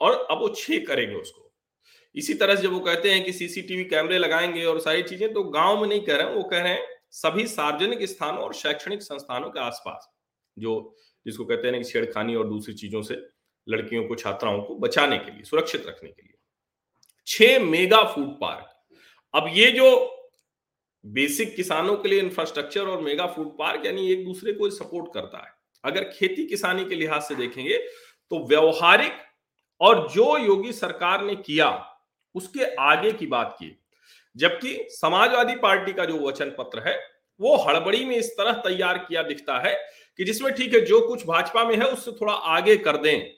और 0.00 0.26
अब 0.30 0.38
वो 0.38 0.48
छे 0.48 0.78
करेंगे 0.80 1.14
उसको। 1.14 1.50
इसी 2.14 2.34
तरह 2.34 2.56
से 2.56 2.62
जब 2.62 2.72
वो 2.72 2.80
कहते 2.80 3.10
हैं 3.10 3.24
कि 3.24 3.32
सीसीटीवी 3.32 3.84
कैमरे 3.84 4.18
लगाएँगे 4.18 4.64
और 4.64 4.80
सारी 4.80 5.02
चीज़ें 5.02 5.32
तो 5.32 5.42
गाँव 5.44 5.80
में 5.80 5.88
नहीं 5.88 6.00
कह 6.00 6.16
रहे 6.16 6.26
हैं, 6.26 6.34
वो 6.34 6.42
कह 6.42 6.62
रहे 6.62 6.72
हैं 6.72 6.86
सभी 7.12 7.46
सार्वजनिक 7.46 8.02
स्थानों 8.02 8.42
और 8.42 8.54
शैक्षणिक 8.54 9.02
संस्थानों 9.02 9.50
के 9.50 9.60
आसपास, 9.60 10.08
जो 10.56 10.94
जिसको 11.26 11.44
कहते 11.44 11.68
हैं 11.68 11.82
छेड़खानी 11.82 12.34
और 12.34 12.48
दूसरी 12.48 12.74
चीज़ों 12.74 13.02
से 13.02 13.14
लड़कियों 13.66 14.04
को, 14.04 14.14
छात्राओं 14.14 14.62
को 14.62 14.74
बचाने 14.76 15.18
के 15.18 15.30
लिए, 15.30 15.42
सुरक्षित 15.42 15.86
रखने 15.86 16.10
के 16.10 16.22
लिए। 16.22 16.34
छह 17.26 17.64
मेगा 17.64 18.02
फ़ूड 18.04 18.28
पार्क। 18.40 18.70
अब 19.34 19.50
ये 19.54 19.70
जो 19.72 20.10
बेसिक 21.04 21.54
किसानों 21.56 21.96
के 21.96 22.08
लिए 22.08 22.20
इंफ्रास्ट्रक्चर 22.20 22.86
और 22.86 23.00
मेगा 23.00 23.26
फ़ूड 23.26 23.48
पार्क, 23.58 23.86
यानी 23.86 24.10
एक 24.12 24.24
दूसरे 24.24 24.52
को 24.52 24.70
सपोर्ट 24.70 25.12
करता 25.14 25.38
है। 25.38 25.52
अगर 25.84 26.04
खेती 26.10 26.46
किसानी 26.46 26.84
के 26.84 26.94
लिहाज 26.94 27.22
से 27.22 27.34
देखेंगे 27.34 27.78
तो 28.30 28.46
व्यवहारिक 28.48 29.12
और 29.84 30.08
जो 30.08 30.38
योगी 30.38 30.72
सरकार 30.72 31.24
ने 31.24 31.36
किया, 31.36 31.96
उसके 32.34 32.74
आगे 32.74 33.12
की 33.12 33.26
बात 33.26 33.56
की। 33.58 33.82
जबकि 34.36 34.86
समाजवादी 34.90 35.56
पार्टी 35.56 35.92
का 35.92 36.04
जो 36.04 36.28
वचन 36.28 36.50
पत्र 36.50 36.88
है, 36.88 36.98
वो 37.40 37.56
हड़बड़ी 37.56 38.04
में 38.04 38.16
इस 38.16 38.30
तरह 38.30 38.52
तैयार 38.52 38.98
किया 38.98 39.22
दिखता 39.22 39.58
है 39.58 39.74
कि 40.18 40.24
जिसमें 40.24 40.52
ठीक 40.54 40.74
है, 40.74 40.80
जो 40.80 41.08
कुछ 41.08 41.26
भाजपा 41.26 41.64
में 41.64 41.76
है, 41.76 41.84
उससे 41.84 42.12
थोड़ा 42.12 42.32
आगे 42.32 42.76
कर 42.76 42.96
दें। 42.96 43.30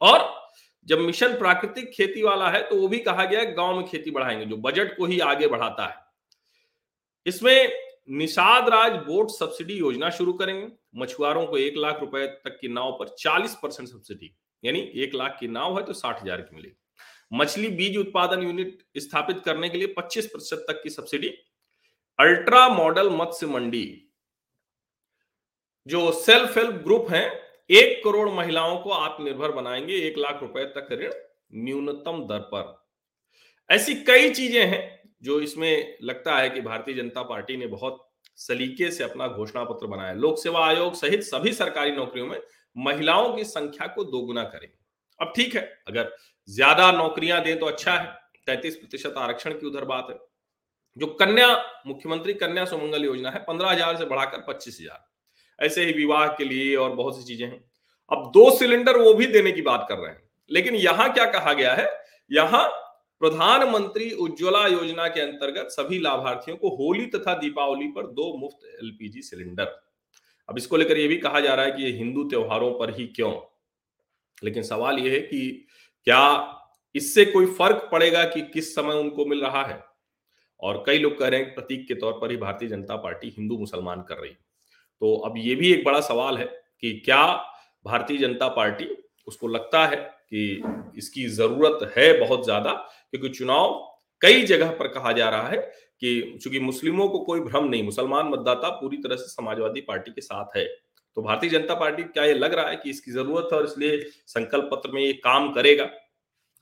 और 0.00 0.48
जब 0.86 0.98
मिशन 0.98 1.38
प्राकृतिक 1.38 1.90
खेती 1.90 2.22
वाला 2.22 2.50
है 2.50 2.62
तो 2.68 2.76
वो 2.76 2.88
भी 2.88 2.98
कहा 2.98 3.24
गया 3.24 3.44
गाँव 3.44 3.76
में 3.76 3.86
खेती 3.86 4.10
बढ़ाएँगे, 4.10 4.44
जो 4.44 4.56
बजट 4.56 4.96
को 4.96 5.06
ही 5.06 5.20
आगे 5.20 5.46
बढ़ाता 5.46 5.86
है। 5.86 5.96
इसमें 7.26 7.72
निषाद 8.10 8.68
राज 8.68 8.92
बोट 8.92 9.30
सब्सिडी 9.30 9.74
योजना 9.74 10.10
शुरू 10.10 10.32
करेंगे। 10.32 10.68
मछुआरों 10.96 11.46
को 11.46 11.56
एक 11.56 11.74
लाख 11.76 12.00
रुपए 12.00 12.26
तक 12.26 12.58
की 12.60 12.68
नाव 12.68 12.92
पर 12.92 13.08
40 13.08 13.54
परसेंट 13.54 13.88
सब्सिडी। 13.88 14.36
यानी 14.64 14.80
एक 14.96 15.14
लाख 15.14 15.36
की 15.40 15.48
नाव 15.48 15.78
है 15.78 15.84
तो 15.86 15.92
साठ 15.92 16.22
हज़ार 16.22 16.40
की 16.40 16.56
मिलेगी। 16.56 16.76
मछली 17.32 17.68
बीज 17.70 17.96
उत्पादन 17.96 18.42
यूनिट 18.42 18.82
स्थापित 18.98 19.40
करने 19.44 19.68
के 19.68 19.78
लिए 19.78 19.94
25 19.94 20.26
प्रतिशत 20.26 20.64
तक 20.68 20.82
की 20.82 20.90
सब्सिडी। 20.90 21.28
अल्ट्रा 22.18 22.68
मॉडल 22.68 23.10
मत्स्य 23.12 23.46
मंडी, 23.46 23.86
जो 25.86 26.10
सेल्फ 26.14 26.56
हेल्प 26.58 26.74
ग्रुप 26.84 27.10
है, 27.10 27.24
एक 27.70 28.02
करोड़ 28.04 28.28
महिलाओं 28.30 28.76
को 28.78 28.90
आत्मनिर्भर 28.90 29.52
बनाएँगे, 29.52 29.94
एक 29.98 30.18
लाख 30.18 30.40
रुपए 30.42 30.64
तक 30.76 30.88
ऋण 30.92 31.12
न्यूनतम 31.64 32.24
दर 32.26 32.38
पर। 32.52 32.72
ऐसी 33.70 33.94
कई 34.04 34.30
चीज़ें 34.30 34.64
हैं 34.66 34.82
जो 35.22 35.40
इसमें 35.40 35.98
लगता 36.02 36.36
है 36.38 36.48
कि 36.50 36.60
भारतीय 36.60 36.94
जनता 36.94 37.22
पार्टी 37.22 37.56
ने 37.56 37.66
बहुत 37.66 38.00
सलीके 38.38 38.90
से 38.90 39.04
अपना 39.04 39.26
घोषणा 39.28 39.62
पत्र 39.64 39.86
बनाया 39.86 40.12
लोक 40.14 40.38
सेवा 40.38 40.66
आयोग 40.66 40.94
सहित 40.94 41.22
सभी 41.22 41.52
सरकारी 41.52 41.92
नौकरियों 41.92 42.26
में 42.26 42.38
महिलाओं 42.76 43.32
की 43.36 43.44
संख्या 43.46 43.86
को 43.86 44.04
दोगुना 44.04 44.44
करेंगे 44.44 44.76
अब 45.20 45.32
ठीक 45.36 45.54
है, 45.54 45.62
अगर 45.88 46.14
ज़्यादा 46.48 46.90
नौकरियाँ 46.92 47.42
दें 47.44 47.58
तो 47.58 47.66
अच्छा 47.66 47.92
है, 47.92 48.06
तैतीस 48.46 48.76
प्रतिशत 48.76 49.14
आरक्षण 49.18 49.52
की 49.52 49.66
उधर 49.66 49.84
बात 49.84 50.06
है। 50.10 50.18
जो 50.96 51.06
कन्या, 51.14 51.46
मुख्यमंत्री 51.86 52.34
कन्या 52.34 52.64
सुमंगल 52.64 53.04
योजना 53.04 53.30
है, 53.30 53.38
पंद्रह 53.40 53.70
हज़ार 53.70 53.96
से 53.96 54.04
बढ़ाकर 54.04 54.44
पच्चीस 54.48 54.78
हज़ार। 54.80 55.04
ऐसे 55.58 55.84
ही 55.84 55.92
विवाह 55.92 56.26
के 56.28 56.44
लिए 56.44 56.74
और 56.76 56.94
बहुत 56.94 57.16
सी 57.18 57.24
चीज़ें 57.24 57.46
हैं। 57.46 57.64
अब 58.10 58.30
दो 58.34 58.50
सिलेंडर 58.58 58.96
वो 58.98 59.14
भी 59.14 59.26
देने 59.28 59.52
की 59.52 59.62
बात 59.62 59.86
कर 59.88 59.98
रहे 59.98 60.10
हैं। 60.10 60.22
लेकिन 60.50 60.74
यहाँ 60.76 61.12
क्या 61.12 61.24
कहा 61.32 61.52
गया 61.52 61.74
है? 61.74 61.88
यहाँ 62.30 62.68
प्रधानमंत्री 63.20 64.10
उज्ज्वला 64.12 64.66
योजना 64.66 65.06
के 65.08 65.20
अंतर्गत 65.20 65.68
सभी 65.70 65.98
लाभार्थियों 65.98 66.56
को 66.56 66.68
होली 66.76 67.06
तथा 67.06 67.34
दीपावली 67.34 67.86
पर 67.88 68.06
दो 68.12 68.32
मुफ़्त 68.38 68.66
एलपीजी 68.74 69.22
सिलेंडर 69.22 69.64
अब 70.48 70.58
इसको 70.58 70.76
लेकर 70.76 70.98
यह 70.98 71.08
भी 71.08 71.16
कहा 71.16 71.40
जा 71.40 71.54
रहा 71.54 71.64
है 71.66 71.72
कि 71.72 71.82
ये 71.82 71.90
हिंदू 71.90 72.24
त्योहारों 72.24 72.72
पर 72.78 72.94
ही 72.94 73.06
क्यों? 73.06 73.32
लेकिन 74.42 74.62
सवाल 74.62 74.98
यह 74.98 75.12
है 75.12 75.20
कि 75.20 75.66
क्या 76.06 76.22
इससे 76.94 77.24
कोई 77.24 77.46
फ़र्क 77.46 77.88
पड़ेगा 77.92 78.24
कि 78.24 78.40
किस 78.54 78.74
समय 78.74 78.94
उनको 78.94 79.26
मिल 79.26 79.40
रहा 79.40 79.64
है? 79.66 79.82
और 80.60 80.82
कई 80.86 80.98
लोग 80.98 81.18
कह 81.18 81.28
रहे 81.28 81.40
हैं 81.40 81.54
प्रतीक 81.54 81.86
के 81.88 81.94
तौर 81.94 82.12
पर 82.12 82.30
ही 82.30 82.36
भारतीय 82.36 82.68
जनता 82.68 82.96
पार्टी 82.96 83.28
हिंदू 83.28 83.58
मुसलमान 83.58 84.02
कर 84.02 84.16
रही 84.16 84.30
तो 85.00 85.14
अब 85.16 85.34
ये 85.38 85.54
भी 85.54 85.72
एक 85.72 85.84
बड़ा 85.84 86.00
सवाल 86.00 86.38
है 86.38 86.44
कि 86.80 86.92
क्या 87.04 87.24
भारतीय 87.84 88.16
जनता 88.16 88.48
पार्टी, 88.48 88.86
उसको 89.26 89.48
लगता 89.48 89.86
है 89.86 89.96
कि 89.96 90.62
इसकी 90.98 91.26
ज़रूरत 91.26 91.92
है 91.98 92.12
बहुत 92.20 92.44
ज़्यादा? 92.44 92.72
क्योंकि 93.10 93.28
चुनाव 93.28 93.72
कई 94.20 94.42
जगह 94.42 94.70
पर 94.70 94.88
कहा 94.88 95.12
जा 95.12 95.28
रहा 95.30 95.48
है 95.48 95.58
कि 96.04 96.38
चूँकि 96.42 96.60
मुस्लिमों 96.60 97.08
को 97.08 97.18
कोई 97.20 97.40
भ्रम 97.40 97.64
नहीं, 97.66 97.82
मुसलमान 97.84 98.26
मतदाता 98.28 98.68
पूरी 98.70 98.96
तरह 98.98 99.16
से 99.16 99.26
समाजवादी 99.26 99.80
पार्टी 99.82 100.10
के 100.10 100.20
साथ 100.20 100.56
है। 100.56 100.64
तो 101.16 101.22
भारतीय 101.22 101.50
जनता 101.50 101.74
पार्टी 101.76 102.02
क्या 102.04 102.24
ये 102.24 102.34
लग 102.34 102.54
रहा 102.54 102.68
है 102.68 102.76
कि 102.76 102.90
इसकी 102.90 103.10
ज़रूरत 103.12 103.48
है 103.52 103.58
और 103.58 103.64
इसलिए 103.64 103.98
संकल्प 104.28 104.68
पत्र 104.72 104.90
में 104.90 105.00
ये 105.02 105.12
काम 105.14 105.52
करेगा? 105.52 105.88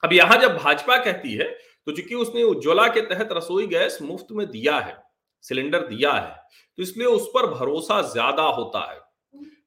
अब 0.03 0.13
यहाँ 0.13 0.37
जब 0.39 0.57
भाजपा 0.57 0.97
कहती 0.99 1.33
है 1.33 1.45
तो 1.87 1.91
चूँकि 1.91 2.15
उसने 2.15 2.43
उज्ज्वला 2.45 2.87
के 2.89 3.01
तहत 3.03 3.29
रसोई 3.33 3.67
गैस 3.67 3.97
मुफ़्त 4.01 4.27
में 4.31 4.45
दिया 4.47 4.77
है, 4.77 4.95
सिलेंडर 5.43 5.87
दिया 5.87 6.11
है 6.11 6.35
तो 6.77 6.83
इसलिए 6.83 7.07
उस 7.09 7.27
पर 7.33 7.47
भरोसा 7.49 8.01
ज़्यादा 8.03 8.43
होता 8.43 8.89
है। 8.91 8.99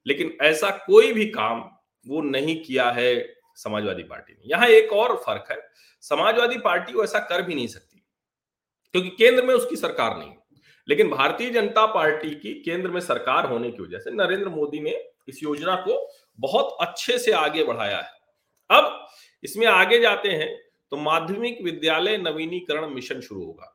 लेकिन 0.07 0.37
ऐसा 0.43 0.71
कोई 0.87 1.13
भी 1.13 1.27
काम 1.31 1.65
वो 2.07 2.21
नहीं 2.23 2.57
किया 2.63 2.91
है 2.93 3.15
समाजवादी 3.57 4.03
पार्टी 4.05 4.33
ने। 4.33 4.51
यहाँ 4.51 4.69
एक 4.71 4.93
और 4.95 5.17
फ़र्क 5.19 5.51
है, 5.51 5.59
समाजवादी 6.05 6.59
पार्टी 6.61 6.93
वो 6.93 7.05
ऐसा 7.05 7.19
कर 7.21 7.43
भी 7.43 7.55
नहीं 7.55 7.67
सकती। 7.69 7.86
क्योंकि 8.97 9.11
केंद्र 9.19 9.43
में 9.45 9.55
उसकी 9.55 9.77
सरकार 9.77 10.17
नहीं 10.19 10.31
लेकिन 10.89 11.09
भारतीय 11.11 11.51
जनता 11.51 11.85
पार्टी 11.87 12.31
की 12.33 12.53
केंद्र 12.63 12.91
में 12.91 13.01
सरकार 13.01 13.47
होने 13.47 13.71
की 13.71 13.83
वजह 13.83 13.99
से 13.99 14.11
नरेंद्र 14.13 14.49
मोदी 14.49 14.81
ने 14.81 14.95
इस 15.29 15.43
योजना 15.43 15.75
को 15.79 15.97
बहुत 16.39 16.77
अच्छे 16.81 17.19
से 17.19 17.33
आगे 17.33 17.65
बढ़ाया 17.65 17.97
है। 17.97 18.79
अब 18.79 19.09
इसमें 19.45 19.67
आगे 19.67 19.99
जाते 20.01 20.29
हैं 20.31 20.49
तो 20.93 20.97
माध्यमिक 20.97 21.59
विद्यालय 21.65 22.17
नवीनीकरण 22.19 22.95
मिशन 22.95 23.21
शुरू 23.21 23.45
होगा। 23.45 23.73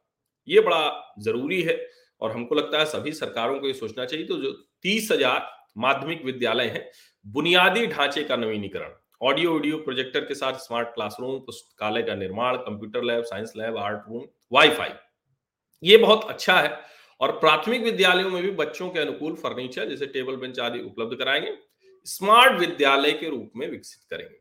ये 0.47 0.61
बड़ा 0.61 1.13
ज़रूरी 1.19 1.61
है 1.61 1.79
और 2.21 2.31
हमको 2.31 2.55
लगता 2.55 2.79
है 2.79 2.85
सभी 2.87 3.11
सरकारों 3.13 3.59
को 3.59 3.67
ये 3.67 3.73
सोचना 3.73 4.05
चाहिए। 4.05 4.25
तो 4.25 4.37
जो 4.37 4.51
तीस 4.83 5.11
हज़ार 5.11 5.47
माध्यमिक 5.77 6.25
विद्यालय 6.25 6.67
हैं, 6.67 6.89
बुनियादी 7.25 7.85
ढांचे 7.87 8.23
का 8.23 8.35
नवीनीकरण, 8.37 8.95
ऑडियो, 9.21 9.53
वीडियो 9.53 9.77
प्रोजेक्टर 9.79 10.19
के 10.21 10.35
साथ 10.35 10.53
स्मार्ट 10.59 10.87
क्लासरूम, 10.89 11.39
पुस्तकालय 11.41 12.03
का 12.03 12.15
निर्माण, 12.15 12.57
computer 12.59 13.03
lab, 13.03 13.23
science 13.25 13.53
lab, 13.57 13.77
art 13.79 14.09
room, 14.09 14.25
wifi 14.51 14.89
ये 15.83 15.97
बहुत 15.97 16.29
अच्छा 16.29 16.59
है। 16.59 16.79
और 17.21 17.31
प्राथमिक 17.31 17.81
विद्यालयों 17.81 18.29
में 18.29 18.43
भी 18.43 18.51
बच्चों 18.51 18.89
के 18.89 18.99
अनुकूल 18.99 19.35
फर्नीचर 19.35 19.89
जैसे 19.89 20.05
टेबल 20.05 20.35
बेंच 20.35 20.59
आदि 20.59 20.79
उपलब्ध 20.79 21.15
कराएँगे, 21.15 21.57
स्मार्ट 22.05 22.59
विद्यालय 22.59 23.11
के 23.11 23.29
रूप 23.29 23.51
में 23.55 23.69
विकसित 23.69 24.09
करेंगे। 24.09 24.39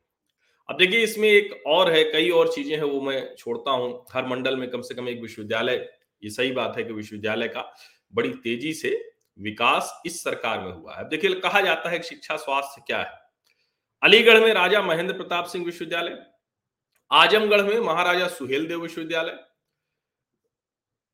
अब 0.69 0.77
देखिए, 0.77 1.01
इसमें 1.01 1.29
एक 1.29 1.63
और 1.67 1.91
है, 1.93 2.05
कई 2.05 2.31
और 2.31 2.53
चीज़ें 2.53 2.77
हैं 2.77 2.83
वो 2.83 3.01
मैं 3.01 3.35
छोड़ता 3.37 3.71
हूँ। 3.71 4.07
हर 4.13 4.27
मंडल 4.27 4.57
में 4.57 4.71
कम 4.71 4.81
से 4.81 4.95
कम 4.95 5.09
एक 5.09 5.21
विश्वविद्यालय, 5.21 5.89
ये 6.25 6.31
सही 6.31 6.53
बात 6.53 6.77
है 6.77 6.85
कि 6.85 6.93
विश्वविद्यालय 6.93 7.49
का 7.49 7.77
बड़ी 8.15 8.31
तेज़ी 8.31 8.73
से 8.73 9.13
विकास 9.39 10.03
इस 10.07 10.23
सरकार 10.25 10.61
में 10.61 10.73
हुआ 10.73 10.95
है। 10.95 11.09
देखिए, 11.09 11.35
कहा 11.35 11.61
जाता 11.61 11.91
है 11.91 12.03
शिक्षा 12.03 12.37
स्वास्थ्य 12.37 12.83
क्या 12.87 12.99
है? 12.99 13.13
अलीगढ़ 14.03 14.41
में 14.41 14.53
राजा 14.55 14.83
महेंद्र 14.83 15.15
प्रताप 15.15 15.45
सिंह 15.45 15.65
विश्वविद्यालय, 15.65 16.19
आजमगढ़ 17.11 17.63
में 17.63 17.81
महाराजा 17.81 18.29
सुहेल 18.29 18.67
देव 18.67 18.83
विश्वविद्यालय 18.83 19.39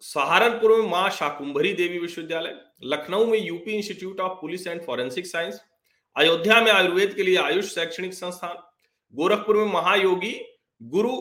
सहारनपुर 0.02 0.72
में 0.72 0.88
माँ 0.90 1.08
शाकुंभरी 1.10 1.72
देवी 1.72 1.98
विश्वविद्यालय, 1.98 2.54
लखनऊ 2.84 3.24
में 3.26 3.38
UP 3.38 3.72
institute 3.72 4.20
of 4.20 4.32
police 4.32 4.66
and 4.66 4.82
forensic 4.82 5.26
science, 5.26 5.60
Ayodhya 6.16 6.60
में 6.60 6.70
आयुर्वेद 6.72 7.14
के 7.14 7.22
लिए 7.22 7.36
आयुष 7.36 7.74
शैक्षणिक 7.74 8.14
संस्थान, 8.14 8.56
गोरखपुर 9.14 9.56
में 9.56 9.72
महायोगी 9.72 10.34
गुरु 10.80 11.12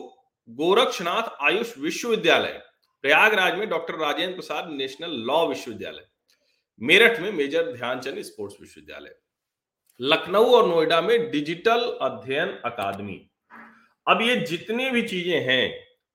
गोरक्षनाथ 0.49 1.29
आयुष 1.41 1.77
विश्वविद्यालय, 1.77 2.61
प्रयागराज 3.03 3.57
में 3.59 3.67
doctor 3.69 3.95
Rajendra 3.95 4.35
Prasad 4.35 4.69
national 4.71 5.17
law 5.27 5.45
विश्वविद्यालय, 5.47 6.05
मेरठ 6.81 7.19
में 7.19 7.31
मेजर 7.31 7.71
ध्यानचंद 7.73 8.21
स्पोर्ट्स 8.21 8.57
विश्वविद्यालय, 8.61 9.15
लखनऊ 9.99 10.53
और 10.53 10.67
नोएडा 10.69 11.01
में 11.01 11.31
डिजिटल 11.31 11.89
अध्ययन 12.01 12.57
अकादमी। 12.65 13.21
अब 14.07 14.21
ये 14.21 14.35
जितनी 14.37 14.89
भी 14.89 15.01
चीज़ें 15.01 15.39
हैं, 15.41 15.67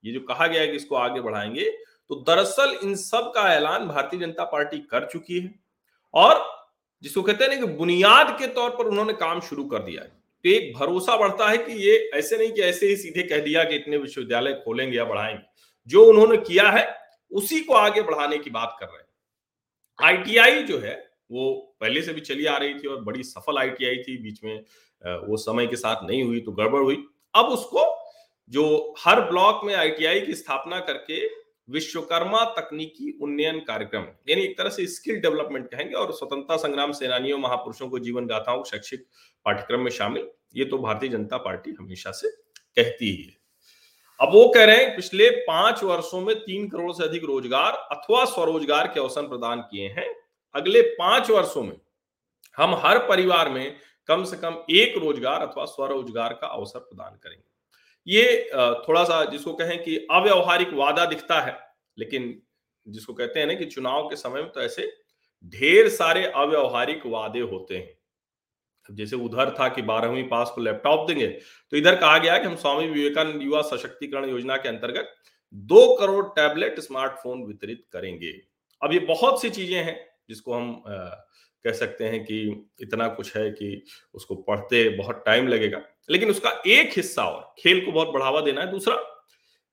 ये 0.03 0.13
जो 0.13 0.19
कहा 0.19 0.47
गया 0.47 0.61
है 0.61 0.67
कि 0.67 0.75
इसको 0.75 0.95
आगे 0.95 1.21
बढ़ाएँगे 1.21 1.71
तो 2.11 2.15
दरअसल 2.27 2.77
इन 2.83 2.95
सब 2.95 3.31
का 3.35 3.41
ऐलान 3.53 3.87
भारतीय 3.87 4.19
जनता 4.19 4.43
पार्टी 4.43 4.77
कर 4.77 5.05
चुकी 5.05 5.39
है 5.39 5.53
और 6.13 6.41
जिसको 7.03 7.21
कहते 7.21 7.43
हैं 7.43 7.51
ना 7.51 7.65
कि 7.65 7.73
बुनियाद 7.73 8.35
के 8.39 8.47
तौर 8.47 8.69
पर 8.69 8.85
उन्होंने 8.85 9.13
काम 9.13 9.39
शुरू 9.39 9.63
कर 9.63 9.79
दिया 9.79 10.01
है। 10.01 10.07
तो 10.07 10.49
एक 10.49 10.73
भरोसा 10.75 11.15
बढ़ता 11.17 11.49
है 11.49 11.57
कि 11.57 11.73
ये 11.87 11.95
ऐसे 12.13 12.37
नहीं 12.37 12.51
कि 12.51 12.61
ऐसे 12.61 12.87
ही 12.87 12.95
सीधे 12.95 13.23
कह 13.23 13.39
दिया 13.39 13.63
कि 13.63 13.75
इतने 13.75 13.97
विश्वविद्यालय 13.97 14.53
खोलेंगे 14.65 14.97
या 14.97 15.05
बढ़ाएँगे। 15.05 15.41
जो 15.87 16.05
उन्होंने 16.05 16.37
किया 16.37 16.69
है, 16.69 16.85
उसी 17.31 17.59
को 17.59 17.73
आगे 17.73 18.01
बढ़ाने 18.01 18.37
की 18.37 18.49
बात 18.49 18.77
कर 18.79 18.85
रहे 18.85 18.97
हैं। 18.97 19.07
आईटीआई 19.99 20.63
जो 20.63 20.79
है, 20.79 20.95
वो 21.31 21.75
पहले 21.81 22.01
से 22.01 22.13
भी 22.13 22.21
चली 22.21 22.45
आ 22.45 22.57
रही 22.57 22.73
थी 22.73 22.87
और 22.87 23.03
बड़ी 23.03 23.23
सफल 23.23 23.57
आईटीआई 23.57 23.97
थी, 23.97 24.17
बीच 24.17 24.43
में 24.43 24.63
वो 25.27 25.37
समय 25.37 25.67
के 25.67 25.75
साथ 25.75 26.03
नहीं 26.03 26.23
हुई 26.23 26.39
तो 26.39 26.51
गड़बड़ 26.51 26.81
हुई। 26.81 27.03
अब 27.33 27.45
उसको 27.45 27.85
जो 28.49 28.95
हर 28.99 29.21
ब्लॉक 29.21 29.61
में 29.65 29.75
आईटीआई 29.75 30.21
की 30.21 30.33
स्थापना 30.33 30.79
करके 30.79 31.40
विश्वकर्मा 31.71 32.43
तकनीकी 32.53 33.17
उन्नयन 33.21 33.59
कार्यक्रम। 33.61 34.05
यानी 34.29 34.43
एक 34.43 34.57
तरह 34.57 34.69
से 34.69 34.85
स्किल 34.87 35.19
डेवलपमेंट 35.21 35.67
कहेंगे 35.67 35.95
और 35.95 36.11
स्वतंत्रता 36.13 36.57
संग्राम 36.59 36.91
सेनानियों, 36.93 37.37
महापुरुषों 37.39 37.89
को 37.89 37.99
जीवन 37.99 38.27
गाथाओं 38.27 38.63
शैक्षिक 38.63 39.05
पाठ्यक्रम 39.45 39.81
में 39.81 39.91
शामिल। 39.91 40.27
ये 40.55 40.65
तो 40.65 40.77
भारतीय 40.77 41.09
जनता 41.09 41.37
पार्टी 41.39 41.75
हमेशा 41.79 42.11
से 42.11 42.29
कहती 42.29 43.05
ही 43.07 43.23
है। 43.23 43.39
अब 44.19 44.33
वो 44.33 44.47
कह 44.47 44.65
रहे 44.65 44.75
हैं, 44.75 44.95
पिछले 44.95 45.29
पाँच 45.41 45.83
वर्षों 45.83 46.21
में 46.21 46.35
तीन 46.37 46.67
करोड़ 46.69 46.91
से 46.93 47.03
अधिक 47.03 47.23
रोज़गार 47.23 47.73
अथवा 47.91 48.25
स्वरोजगार 48.25 48.87
के 48.87 48.99
अवसर 48.99 49.27
प्रदान 49.27 49.61
किए 49.61 49.87
हैं। 49.89 50.13
अगले 50.55 50.81
पाँच 50.91 51.29
वर्षों 51.29 51.63
में 51.63 51.77
हम 52.57 52.75
हर 52.75 52.97
परिवार 53.07 53.49
में 53.49 53.75
कम 54.09 54.23
से 54.23 54.37
कम 54.37 54.55
एक 54.71 54.97
रोज़गार 54.97 55.41
अथवा 55.41 55.65
स्वरोजगार 55.67 56.33
का 56.33 56.47
अवसर 56.47 56.79
प्रदान 56.79 57.17
करेंगे। 57.23 57.43
ये 58.07 58.49
थोड़ा 58.87 59.03
सा 59.03 59.23
जिसको 59.25 59.53
कहें 59.53 59.77
कि 59.83 59.95
अव्यवहारिक 60.11 60.73
वादा 60.73 61.05
दिखता 61.05 61.39
है, 61.41 61.57
लेकिन 61.97 62.41
जिसको 62.87 63.13
कहते 63.13 63.39
हैं 63.39 63.47
ना 63.47 63.53
कि 63.53 63.65
चुनाव 63.67 64.07
के 64.09 64.15
समय 64.15 64.41
में 64.41 64.51
तो 64.51 64.61
ऐसे 64.61 64.91
ढेर 65.53 65.89
सारे 65.89 66.25
अव्यवहारिक 66.25 67.05
वादे 67.07 67.39
होते 67.41 67.77
हैं। 67.77 67.99
जैसे 68.89 69.15
उधर 69.17 69.49
था 69.59 69.67
कि 69.69 69.81
बारहवीं 69.83 70.23
पास 70.27 70.51
को 70.55 70.61
लैपटॉप 70.61 71.07
देंगे 71.07 71.27
तो 71.27 71.77
इधर 71.77 71.95
कहा 71.95 72.17
गया 72.17 72.37
कि 72.37 72.47
हम 72.47 72.55
स्वामी 72.55 72.87
विवेकानंद 72.87 73.41
युवा 73.41 73.61
सशक्तिकरण 73.63 74.29
योजना 74.29 74.57
के 74.57 74.69
अंतर्गत 74.69 75.13
दो 75.53 75.95
करोड़ 75.95 76.25
टैबलेट, 76.29 76.79
स्मार्टफ़ोन 76.79 77.43
वितरित 77.43 77.85
करेंगे। 77.93 78.31
अब 78.81 78.93
ये 78.93 78.99
बहुत 79.07 79.41
सी 79.41 79.49
चीज़ें 79.49 79.77
हैं 79.77 79.99
जिसको 80.29 80.53
हम 80.53 80.83
कह 81.65 81.71
सकते 81.71 82.03
हैं 82.03 82.23
कि 82.23 82.69
इतना 82.81 83.07
कुछ 83.07 83.37
है 83.37 83.49
कि 83.51 83.83
उसको 84.13 84.35
पढ़ते 84.35 84.89
बहुत 84.89 85.23
टाइम 85.25 85.47
लगेगा। 85.47 85.81
लेकिन 86.09 86.29
उसका 86.29 86.61
एक 86.67 86.93
हिस्सा 86.97 87.25
और, 87.25 87.55
खेल 87.59 87.85
को 87.85 87.91
बहुत 87.91 88.07
बढ़ावा 88.07 88.41
देना 88.41 88.61
है। 88.61 88.71
दूसरा, 88.71 88.97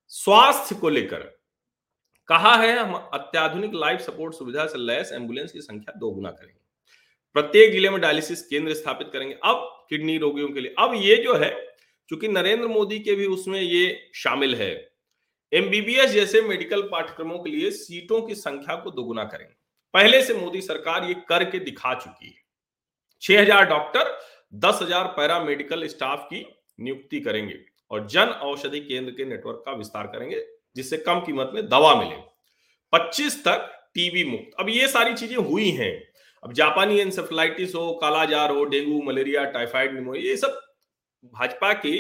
स्वास्थ्य 0.09 0.75
को 0.75 0.89
लेकर। 0.89 1.19
कहा 2.29 2.55
है, 2.57 2.79
हम 2.79 2.95
अत्याधुनिक 2.95 3.75
लाइफ 3.75 4.01
सपोर्ट 4.01 4.35
सुविधा 4.35 4.67
से 4.67 4.79
लैस 4.79 5.13
एंबुलेंस 5.13 5.53
की 5.53 5.61
संख्या 5.61 5.95
दोगुना 5.99 6.31
करेंगे। 6.31 6.61
प्रत्येक 7.35 7.73
ज़िले 7.73 7.91
में 7.91 8.01
डायलिसिस 8.01 8.43
केंद्र 8.43 8.75
स्थापित 8.75 9.11
करेंगे। 9.13 9.35
अब 9.45 9.87
किडनी 9.89 10.19
रोगियों 10.19 10.49
के 10.49 10.61
लिए। 10.61 10.75
अब 10.79 10.95
ये 10.95 11.17
जो 11.17 11.35
है, 11.35 11.51
चूँकि 12.09 12.29
नरेंद्र 12.29 12.67
मोदी 12.67 12.99
के 12.99 13.15
भी 13.15 13.27
उसमें 13.27 13.61
ये 13.61 14.11
शामिल 14.15 14.55
है 14.55 14.89
एमबीबीएस 15.53 16.11
जैसे 16.11 16.41
मेडिकल 16.43 16.83
पाठ्यक्रमों 16.83 17.39
के 17.39 17.51
लिए 17.51 17.71
सीटों 17.71 18.21
की 18.23 18.35
संख्या 18.35 18.75
को 18.77 18.91
दोगुना 18.91 19.25
करेंगे। 19.25 19.55
पहले 19.95 20.23
से 20.23 20.35
मोदी 20.35 20.61
सरकार 20.61 21.05
ये 21.05 21.15
करके 21.29 21.59
दिखा 21.61 21.95
चुकी 21.95 22.27
है। 22.27 22.43
छह 23.23 23.41
हज़ार 23.41 23.65
डॉक्टर, 23.67 24.17
दस 24.55 24.79
हज़ार 24.83 25.07
पैरा 25.17 25.39
मेडिकल 25.41 25.87
स्टाफ 25.87 26.27
की 26.27 26.45
नियुक्ति 26.81 27.21
करेंगे 27.21 27.59
और 27.91 28.07
जन 28.07 28.29
औषधि 28.43 28.81
केंद्र 28.81 29.13
के 29.13 29.25
नेटवर्क 29.25 29.63
का 29.67 29.73
विस्तार 29.73 30.07
करेंगे, 30.07 30.45
जिससे 30.77 30.97
कम 30.99 31.21
कीमत 31.21 31.51
में 31.55 31.67
दवा 31.69 31.95
मिले। 31.95 32.17
25 32.93 33.43
तक 33.45 33.75
टीबी 33.95 34.25
मुक्त। 34.25 34.61
अब 34.61 34.69
ये 34.69 34.89
सारी 34.89 35.15
चीज़ें 35.15 35.37
हुई 35.39 35.71
हैं। 35.71 35.93
अब 36.43 36.53
जापानी 36.53 36.99
एनसेफलाइटिस 37.01 37.75
हो, 37.75 37.93
कालाजार 37.93 38.51
हो, 38.51 38.65
डेंगू, 38.65 39.01
मलेरिया, 39.03 39.45
टाइफाइड, 39.47 39.95
निमोनिया, 39.95 40.25
ये 40.25 40.37
सब 40.37 40.61
भाजपा 41.35 41.73
की 41.75 41.97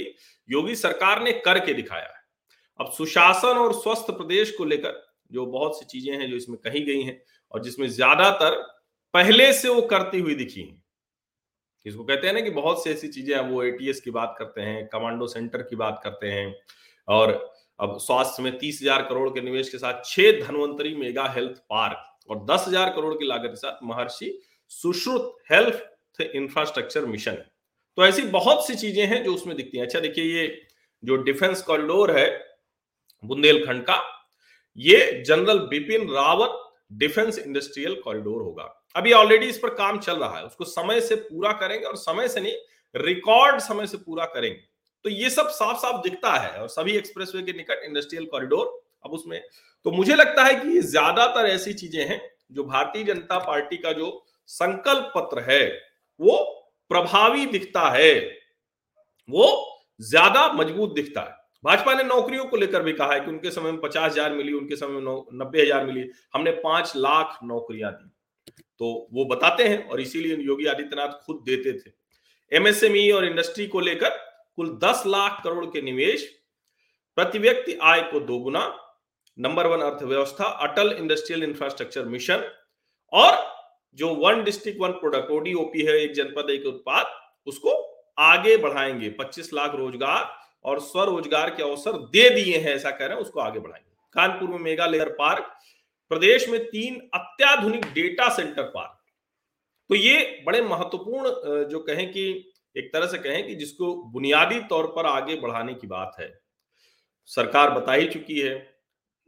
योगी 0.48 0.74
सरकार 0.76 1.22
ने 1.22 1.32
करके 1.44 1.74
दिखाया 1.74 2.04
है। 2.04 2.16
अब 2.80 2.92
सुशासन 2.92 3.58
और 3.58 3.72
स्वस्थ 3.72 4.10
प्रदेश 4.10 4.50
को 4.50 4.64
लेकर 4.64 5.02
जो 5.32 5.46
बहुत 5.46 5.78
सी 5.78 5.86
चीज़ें 5.86 6.12
हैं 6.12 6.28
जो 6.30 6.36
इसमें 6.36 6.58
कही 6.58 6.80
गई 6.84 7.02
हैं 7.02 7.20
और 7.54 7.62
जिसमें 7.64 7.88
ज़्यादातर 7.88 8.62
पहले 9.14 9.52
से 9.52 9.68
वो 9.68 9.80
करती 9.84 10.20
हुई 10.20 10.34
दिखी 10.34 10.68
इसको 11.86 12.04
कहते 12.04 12.26
हैं 12.26 12.34
ना 12.34 12.40
कि 12.40 12.50
बहुत 12.50 12.82
सी 12.84 12.90
ऐसी 12.90 13.08
चीज़ें 13.08 13.38
वो 13.40 13.62
एटीएस 13.62 14.00
की 14.00 14.10
बात 14.10 14.34
करते 14.38 14.60
हैं, 14.60 14.86
कमांडो 14.88 15.26
सेंटर 15.26 15.62
की 15.62 15.76
बात 15.76 16.00
करते 16.04 16.26
हैं, 16.26 16.54
और 17.08 17.32
अब 17.80 17.96
स्वास्थ्य 17.98 18.42
में 18.42 18.58
तीस 18.58 18.80
हज़ार 18.82 19.02
करोड़ 19.02 19.28
के 19.30 19.40
निवेश 19.40 19.68
के 19.68 19.78
साथ 19.78 20.02
छह 20.04 20.40
धनवंतरी 20.40 20.94
मेगा 20.96 21.26
हेल्थ 21.28 21.58
पार्क 21.70 22.30
और 22.30 22.44
दस 22.46 22.64
हज़ार 22.68 22.90
करोड़ 22.90 23.14
की 23.14 23.26
लागत 23.26 23.50
के 23.50 23.56
साथ 23.56 23.78
महर्षि 23.84 24.38
सुश्रुत 24.72 25.36
हेल्थ 25.52 26.20
इंफ्रास्ट्रक्चर 26.20 27.06
मिशन। 27.06 27.36
तो 27.98 28.06
ऐसी 28.06 28.22
बहुत 28.30 28.66
सी 28.66 28.74
चीज़ें 28.76 29.04
हैं 29.06 29.22
जो 29.24 29.34
उसमें 29.34 29.56
दिखती 29.56 29.78
हैं। 29.78 29.84
अच्छा 29.86 30.00
देखिए 30.00 30.24
ये 30.26 30.46
जो 31.02 31.16
डिफेंस 31.22 31.62
कॉरिडोर 31.62 32.16
है, 32.18 32.28
बुंदेलखंड 33.24 33.82
का, 33.82 34.02
ये 34.78 35.22
general 35.26 35.58
Bipin 35.68 36.08
Rawat 36.10 36.64
defence 36.90 37.38
industrial 37.38 37.94
corridor 38.04 38.42
होगा। 38.42 38.74
अभी 38.96 39.12
ऑलरेडी 39.12 39.46
इस 39.46 39.58
पर 39.58 39.74
काम 39.74 39.98
चल 39.98 40.16
रहा 40.16 40.38
है। 40.38 40.44
उसको 40.44 40.64
समय 40.64 41.00
से 41.00 41.14
पूरा 41.16 41.52
करेंगे 41.52 41.86
और 41.86 41.96
समय 41.96 42.28
से 42.28 42.40
नहीं 42.40 42.54
रिकॉर्ड 42.94 43.60
समय 43.60 43.86
से 43.86 43.96
पूरा 43.96 44.24
करेंगे। 44.26 44.60
तो 45.04 45.10
ये 45.10 45.30
सब 45.30 45.48
साफ़ 45.50 45.78
साफ़ 45.78 46.02
दिखता 46.02 46.32
है 46.32 46.60
और 46.60 46.68
सभी 46.68 46.96
एक्सप्रेसवे 46.96 47.42
के 47.42 47.52
निकट 47.52 47.82
इंडस्ट्रियल 47.84 48.24
कॉरिडोर 48.26 48.80
अब 49.04 49.12
उसमें 49.12 49.40
तो 49.86 49.90
मुझे 49.90 50.14
लगता 50.14 50.44
है 50.44 50.54
कि 50.54 50.80
ज़्यादातर 50.82 51.46
ऐसी 51.46 51.72
चीज़ें 51.74 52.04
हैं 52.06 52.20
जो 52.52 52.64
भारतीय 52.64 53.04
जनता 53.04 53.38
पार्टी 53.38 53.76
का 53.76 53.92
जो 53.92 54.10
संकल्प 54.48 55.12
पत्र 55.16 55.40
है, 55.42 55.66
वो 56.20 56.36
प्रभावी 56.90 57.46
दिखता 57.46 57.88
है। 57.90 58.14
वो 59.28 59.46
ज़्यादा 60.00 60.46
मज़बूत 60.52 60.94
दिखता 60.94 61.20
है। 61.20 61.36
भाजपा 61.64 61.94
ने 61.94 62.02
नौकरियों 62.02 62.44
को 62.44 62.56
लेकर 62.56 62.82
भी 62.82 62.92
कहा 62.92 63.12
है 63.12 63.20
कि 63.20 63.30
उनके 63.30 63.50
समय 63.50 63.72
में 63.72 63.80
पचास 63.80 64.12
हज़ार 64.12 64.32
मिली, 64.32 64.52
उनके 64.52 64.76
समय 64.76 65.00
में 65.00 65.24
नब्बे 65.34 65.62
हज़ार 65.62 65.84
मिली। 65.86 66.04
हमने 66.34 66.50
पाँच 66.60 66.92
लाख 66.96 67.38
नौकरियाँ 67.44 67.92
दी। 67.92 68.10
तो 68.80 69.08
वो 69.12 69.24
बताते 69.24 69.64
हैं 69.64 69.88
और 69.88 70.00
इसीलिए 70.00 70.36
योगी 70.36 70.66
आदित्यनाथ 70.66 71.18
खुद 71.24 71.42
देते 71.46 71.72
थे। 71.72 71.90
एमएसएमई 72.52 73.10
और 73.10 73.24
इंडस्ट्री 73.24 73.66
को 73.66 73.80
लेकर 73.80 74.10
कुल 74.56 74.78
दस 74.84 75.02
लाख 75.06 75.40
करोड़ 75.44 75.64
के 75.66 75.82
निवेश, 75.82 76.24
प्रति 77.16 77.38
व्यक्ति 77.38 77.78
आय 77.82 78.00
को 78.02 78.20
दोगुना, 78.20 78.62
नंबर 79.38 79.66
वन 79.66 79.80
अर्थव्यवस्था, 79.80 80.44
अटल 80.44 80.92
इंडस्ट्रियल 80.92 81.42
इंफ्रास्ट्रक्चर 81.42 82.04
मिशन, 82.04 82.42
और 83.12 83.36
जो 83.98 84.14
one 84.14 84.42
district 84.44 84.80
one 84.80 84.92
product, 84.92 85.30
ODOP 85.30 85.82
है, 85.82 85.98
एक 85.98 86.12
जनपद, 86.14 86.50
एक 86.50 86.66
उत्पाद, 86.66 87.06
उसको 87.46 87.72
आगे 88.18 88.56
बढ़ाएँगे। 88.56 89.10
25 89.10 89.52
लाख 89.52 89.74
रोज़गार 89.74 90.36
और 90.68 90.80
स्वरोजगार 90.80 91.50
के 91.50 91.62
अवसर 91.62 91.92
दे 91.92 92.28
दिए 92.30 92.58
हैं, 92.58 92.74
ऐसा 92.74 92.90
कह 92.90 93.06
रहे 93.06 93.16
हैं, 93.16 93.22
उसको 93.22 93.40
आगे 93.40 93.60
बढ़ाएँगे। 93.60 93.96
कानपुर 94.12 94.48
में 94.48 94.58
मेगा 94.58 94.86
लेयर 94.86 95.08
पार्क, 95.08 95.44
प्रदेश 96.08 96.48
में 96.48 96.64
तीन 96.64 97.10
अत्याधुनिक 97.14 97.84
डेटा 97.84 98.28
सेंटर 98.28 98.62
पार्क। 98.62 98.98
तो 99.88 99.94
ये 99.94 100.42
बड़े 100.46 100.62
महत्वपूर्ण 100.62 101.30
जो 101.64 101.78
कहें 101.80 102.12
कि, 102.12 102.52
एक 102.76 102.92
तरह 102.92 103.06
से 103.06 103.18
कहें 103.18 103.46
कि 103.46 103.54
जिसको 103.54 103.94
बुनियादी 104.04 104.60
तौर 104.60 104.86
पर 104.86 105.06
आगे 105.06 105.36
बढ़ाने 105.36 105.74
की 105.74 105.86
बात 105.86 106.16
है। 106.20 106.40
सरकार 107.26 107.70
बता 107.70 107.92
ही 107.92 108.06
चुकी 108.08 108.40
है, 108.40 108.76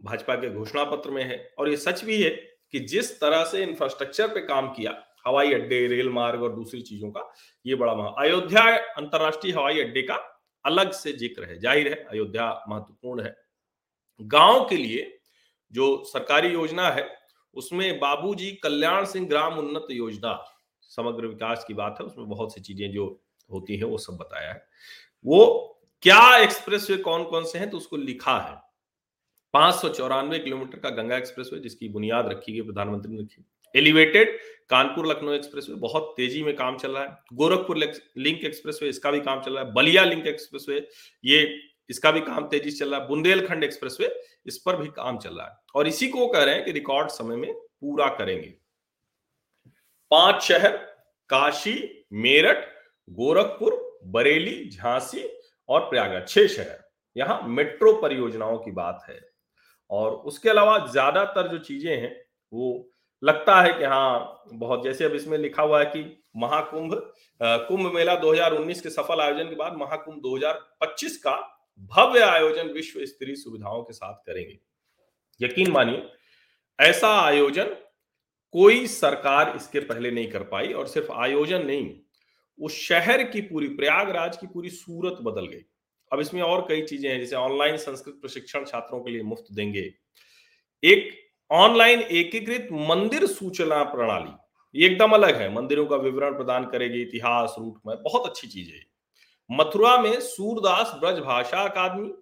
भाजपा 0.02 0.34
के 0.34 0.50
घोषणा 0.50 0.84
पत्र 0.84 1.10
में 1.10 1.24
है, 1.24 1.54
और 1.58 1.68
ये 1.68 1.76
सच 1.76 2.04
भी 2.04 2.22
है 2.22 2.30
कि 2.72 2.80
जिस 2.80 3.20
तरह 3.20 3.44
से 3.44 3.62
इंफ्रास्ट्रक्चर 3.62 4.28
पे 4.28 4.40
काम 4.40 4.68
किया, 4.68 5.04
हवाई 5.26 5.52
अड्डे, 5.54 5.86
रेल 5.86 6.08
मार्ग 6.08 6.42
और 6.42 6.54
दूसरी 6.54 6.82
चीज़ों 6.82 7.10
का, 7.10 7.32
ये 7.66 7.74
बड़ा 7.74 7.94
महा, 7.94 8.14
अयोध्या 8.18 8.62
अंतर्राष्ट्रीय 8.76 9.54
हवाई 9.54 9.80
अड्डे 9.80 10.02
का 10.02 10.29
अलग 10.64 10.92
से 10.92 11.12
ज़िक्र 11.12 11.44
है, 11.44 11.58
ज़ाहिर 11.58 11.88
है, 11.88 11.94
अयोध्या 12.04 12.64
महत्वपूर्ण 12.68 13.22
है। 13.22 13.36
गाँव 14.20 14.66
के 14.68 14.76
लिए 14.76 15.18
जो 15.72 16.02
सरकारी 16.04 16.48
योजना 16.48 16.88
है, 16.90 17.08
उसमें 17.56 17.98
बाबूजी 18.00 18.50
कल्याण 18.62 19.04
सिंह 19.04 19.28
ग्राम 19.28 19.58
उन्नत 19.58 19.86
योजना, 19.90 20.38
समग्र 20.82 21.26
विकास 21.26 21.64
की 21.68 21.74
बात 21.74 21.96
है, 22.00 22.06
उसमें 22.06 22.28
बहुत 22.28 22.54
सी 22.54 22.60
चीज़ें 22.60 22.90
जो 22.92 23.06
होती 23.50 23.76
है, 23.76 23.84
वो 23.84 23.98
सब 23.98 24.16
बताया 24.16 24.52
है। 24.52 24.66
वो 25.24 25.66
क्या 26.02 26.36
एक्सप्रेस 26.36 26.90
वे 26.90 26.96
कौन 26.96 27.24
कौन 27.24 27.44
से 27.44 27.58
हैं 27.58 27.70
तो 27.70 27.76
उसको 27.76 27.96
लिखा 27.96 28.38
है। 28.40 28.56
पाँच 29.54 29.74
किलोमीटर 29.84 30.78
का 30.78 30.90
गंगा 30.90 31.16
एक्सप्रेस 31.16 31.50
वे, 31.52 31.58
जिसकी 31.60 31.88
बुनियाद 31.88 32.28
रखी 32.28 32.52
गई, 32.52 32.60
प्रधानमंत्री 32.60 33.12
ने 33.12 33.22
रखी 33.22 33.42
elevated, 33.74 34.38
Kanpur 34.70 35.06
Lucknow 35.06 35.32
express 35.32 35.66
way 35.68 35.74
बहुत 35.78 36.12
तेज़ी 36.16 36.42
में 36.42 36.54
काम 36.56 36.76
चल 36.78 36.92
रहा 36.92 37.02
है। 37.02 37.16
गोरखपुर 37.32 37.76
लिंक 37.76 38.44
एक्सप्रेस 38.44 38.78
वे 38.82 38.88
इसका 38.88 39.10
भी 39.10 39.20
काम 39.20 39.40
चल 39.42 39.54
रहा 39.54 39.64
है। 39.64 39.72
बलिया 39.72 40.04
लिंक 40.04 40.26
एक्सप्रेस 40.26 40.66
वे 40.68 40.86
ये 41.24 41.42
इसका 41.90 42.10
भी 42.10 42.20
काम 42.20 42.46
तेज़ी 42.48 42.70
से 42.70 42.78
चल 42.78 42.90
रहा 42.90 43.00
है। 43.00 43.08
बुंदेलखंड 43.08 43.64
एक्सप्रेस 43.64 43.96
वे 44.00 44.14
इस 44.46 44.58
पर 44.58 44.76
भी 44.76 44.88
काम 44.88 45.18
चल 45.18 45.34
रहा 45.34 45.46
है। 45.46 45.56
और 45.74 45.88
इसी 45.88 46.08
को 46.08 46.26
कह 46.28 46.44
रहे 46.44 46.54
हैं 46.54 46.64
कि 46.64 46.72
रिकॉर्ड 46.72 47.08
समय 47.10 47.36
में 47.36 47.52
पूरा 47.52 48.08
करेंगे। 48.08 48.54
पाँच 50.10 50.42
शहर, 50.42 50.76
काशी, 51.30 52.06
मेरठ, 52.14 52.64
गोरखपुर, 53.08 54.00
बरेली, 54.06 54.68
झांसी 54.68 55.24
और 55.68 55.80
प्रयागराज, 55.80 56.28
छह 56.28 56.46
शहर। 56.46 56.78
यहाँ 57.16 57.42
मेट्रो 57.48 57.92
परियोजनाओं 57.92 58.58
की 58.58 58.70
बात 58.72 59.04
है। 59.08 59.20
और 59.90 60.12
उसके 60.12 60.50
अलावा 60.50 60.78
ज़्यादातर 60.86 61.48
जो 61.48 61.58
चीज़ें 61.60 61.90
हैं, 61.92 62.14
वो 62.52 62.89
लगता 63.22 63.60
है 63.62 63.72
कि 63.72 63.84
हाँ 63.84 64.44
बहुत, 64.52 64.82
जैसे 64.84 65.04
अब 65.04 65.14
इसमें 65.14 65.36
लिखा 65.38 65.62
हुआ 65.62 65.80
है 65.80 65.86
कि 65.86 66.00
महाकुंभ 66.36 66.94
कुंभ 67.40 67.92
मेला 67.94 68.14
2019 68.16 68.80
के 68.80 68.90
सफल 68.90 69.20
आयोजन 69.20 69.48
के 69.48 69.54
बाद 69.56 69.76
महाकुंभ 69.76 70.20
2025 70.22 71.16
का 71.16 71.36
भव्य 71.92 72.20
आयोजन 72.20 72.68
विश्व 72.68 73.04
स्तरीय 73.06 73.36
सुविधाओं 73.36 73.82
के 73.82 73.92
साथ 73.92 74.14
करेंगे। 74.26 74.58
यकीन 75.40 75.70
मानिए, 75.70 76.02
ऐसा 76.78 77.08
आयोजन 77.20 77.76
कोई 78.54 78.86
सरकार 78.86 79.52
इसके 79.56 79.80
पहले 79.80 80.10
नहीं 80.10 80.30
कर 80.30 80.42
पाई 80.44 80.72
और 80.72 80.86
सिर्फ़ 80.86 81.12
आयोजन 81.12 81.66
नहीं, 81.66 81.94
उस 82.58 82.78
शहर 82.78 83.22
की 83.22 83.40
पूरी, 83.40 83.68
प्रयागराज 83.68 84.36
की 84.36 84.46
पूरी 84.46 84.70
सूरत 84.70 85.18
बदल 85.22 85.46
गई। 85.46 85.64
अब 86.10 86.20
इसमें 86.20 86.42
और 86.42 86.66
कई 86.68 86.82
चीज़ें 86.82 87.10
हैं, 87.10 87.18
जैसे 87.20 87.36
ऑनलाइन 87.36 87.76
संस्कृत 87.76 88.18
प्रशिक्षण 88.20 88.64
छात्रों 88.64 89.00
के 89.00 89.10
लिए 89.10 89.22
मुफ़्त 89.22 89.52
देंगे। 89.52 89.92
एक 90.82 91.10
ऑनलाइन 91.50 92.00
एकीकृत 92.00 92.68
मंदिर 92.72 93.26
सूचना 93.26 93.82
प्रणाली। 93.84 94.84
एकदम 94.84 95.12
अलग 95.12 95.36
है। 95.36 95.52
मंदिरों 95.54 95.86
का 95.86 95.96
विवरण 95.96 96.36
प्रदान 96.36 96.66
करेगी, 96.66 97.02
इतिहास, 97.02 97.54
रूट 97.58 97.80
में 97.86 98.02
बहुत 98.02 98.26
अच्छी 98.26 98.48
चीज़ 98.48 98.70
है 98.70 98.84
मथुरा 99.50 99.96
में 99.98 100.20
सूरदास 100.20 100.92
ब्रज 101.00 101.18
भाषा 101.18 101.62
अकादमी, 101.62 102.12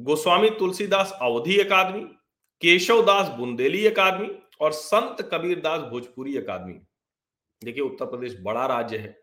गोस्वामी 0.00 0.50
तुलसीदास 0.50 1.18
अवधि 1.22 1.58
अकादमी 1.58 2.00
केशव 2.62 3.02
दास 3.02 3.28
बुंदेली 3.28 3.86
अकादमी 3.86 4.30
और 4.60 4.72
संत 4.72 5.30
कबीरदास 5.32 5.80
भोजपुरी 5.80 6.36
अकादमी। 6.36 6.74
देखिए, 7.64 7.82
उत्तर 7.82 8.04
प्रदेश 8.04 8.36
बड़ा 8.40 8.66
राज्य 8.66 8.98
है। 8.98 9.18